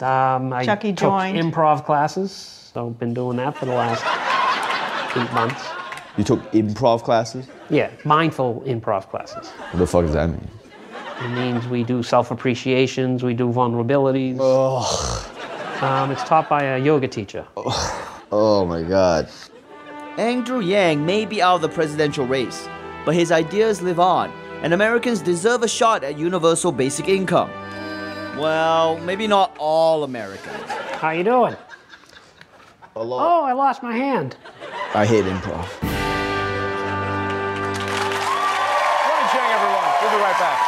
Um, 0.00 0.52
I 0.52 0.64
Chucky 0.64 0.90
took 0.92 1.08
joined. 1.08 1.38
improv 1.38 1.84
classes, 1.84 2.30
so 2.72 2.90
been 2.90 3.14
doing 3.14 3.36
that 3.38 3.56
for 3.56 3.66
the 3.66 3.72
last 3.72 4.04
eight 5.16 5.32
months. 5.32 5.64
You 6.16 6.24
took 6.24 6.40
improv 6.52 7.02
classes? 7.02 7.46
Yeah, 7.70 7.90
mindful 8.04 8.62
improv 8.66 9.08
classes. 9.08 9.48
What 9.50 9.78
the 9.78 9.86
fuck 9.86 10.04
does 10.04 10.14
that 10.14 10.28
mean? 10.30 10.48
It 11.20 11.28
means 11.30 11.66
we 11.66 11.82
do 11.82 12.02
self 12.04 12.30
appreciations, 12.30 13.24
we 13.24 13.34
do 13.34 13.48
vulnerabilities. 13.48 14.38
Um, 15.82 16.10
it's 16.10 16.22
taught 16.24 16.48
by 16.48 16.62
a 16.62 16.78
yoga 16.78 17.08
teacher. 17.08 17.46
Oh 18.30 18.66
my 18.66 18.82
god. 18.82 19.28
Andrew 20.18 20.58
Yang 20.58 21.06
may 21.06 21.24
be 21.24 21.40
out 21.40 21.54
of 21.54 21.62
the 21.62 21.68
presidential 21.68 22.26
race, 22.26 22.68
but 23.04 23.14
his 23.14 23.30
ideas 23.30 23.80
live 23.80 24.00
on, 24.00 24.32
and 24.64 24.74
Americans 24.74 25.22
deserve 25.22 25.62
a 25.62 25.68
shot 25.68 26.02
at 26.02 26.18
universal 26.18 26.72
basic 26.72 27.08
income. 27.08 27.48
Well, 28.36 28.98
maybe 28.98 29.28
not 29.28 29.56
all 29.60 30.02
Americans. 30.02 30.68
How 30.98 31.10
you 31.10 31.22
doing? 31.22 31.54
A 32.96 33.02
lot. 33.04 33.42
Oh, 33.42 33.44
I 33.44 33.52
lost 33.52 33.80
my 33.80 33.96
hand. 33.96 34.36
I 34.92 35.06
hate 35.06 35.24
improv. 35.24 35.68
Morning, 35.82 36.08
Chieng, 39.30 39.54
everyone. 39.54 39.92
We'll 40.02 40.10
be 40.10 40.16
right 40.16 40.38
back. 40.40 40.67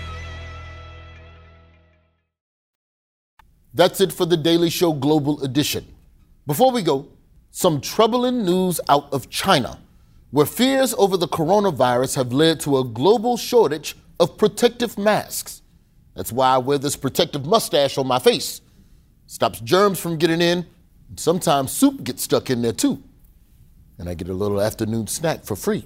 That's 3.73 4.01
it 4.01 4.11
for 4.11 4.25
the 4.25 4.35
Daily 4.35 4.69
Show 4.69 4.91
Global 4.91 5.41
Edition. 5.43 5.85
Before 6.45 6.71
we 6.71 6.81
go, 6.81 7.07
some 7.51 7.79
troubling 7.79 8.43
news 8.43 8.81
out 8.89 9.11
of 9.13 9.29
China, 9.29 9.79
where 10.31 10.45
fears 10.45 10.93
over 10.97 11.15
the 11.15 11.27
coronavirus 11.27 12.15
have 12.17 12.33
led 12.33 12.59
to 12.61 12.77
a 12.77 12.83
global 12.83 13.37
shortage 13.37 13.95
of 14.19 14.37
protective 14.37 14.97
masks. 14.97 15.61
That's 16.15 16.33
why 16.33 16.55
I 16.55 16.57
wear 16.57 16.79
this 16.79 16.97
protective 16.97 17.45
mustache 17.45 17.97
on 17.97 18.07
my 18.07 18.19
face. 18.19 18.59
Stops 19.25 19.61
germs 19.61 20.01
from 20.01 20.17
getting 20.17 20.41
in, 20.41 20.65
and 21.07 21.17
sometimes 21.17 21.71
soup 21.71 22.03
gets 22.03 22.23
stuck 22.23 22.49
in 22.49 22.61
there 22.61 22.73
too. 22.73 23.01
And 23.97 24.09
I 24.09 24.15
get 24.15 24.27
a 24.27 24.33
little 24.33 24.61
afternoon 24.61 25.07
snack 25.07 25.45
for 25.45 25.55
free. 25.55 25.85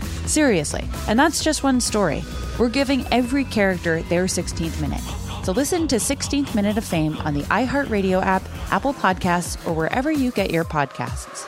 Seriously, 0.25 0.87
and 1.07 1.19
that's 1.19 1.43
just 1.43 1.63
one 1.63 1.81
story. 1.81 2.23
We're 2.59 2.69
giving 2.69 3.05
every 3.11 3.43
character 3.43 4.01
their 4.03 4.25
16th 4.25 4.79
minute. 4.81 5.01
So 5.43 5.51
listen 5.51 5.87
to 5.87 5.95
16th 5.95 6.53
Minute 6.53 6.77
of 6.77 6.85
Fame 6.85 7.17
on 7.17 7.33
the 7.33 7.41
iHeartRadio 7.43 8.21
app, 8.21 8.43
Apple 8.69 8.93
Podcasts, 8.93 9.57
or 9.67 9.73
wherever 9.73 10.11
you 10.11 10.31
get 10.31 10.51
your 10.51 10.63
podcasts. 10.63 11.47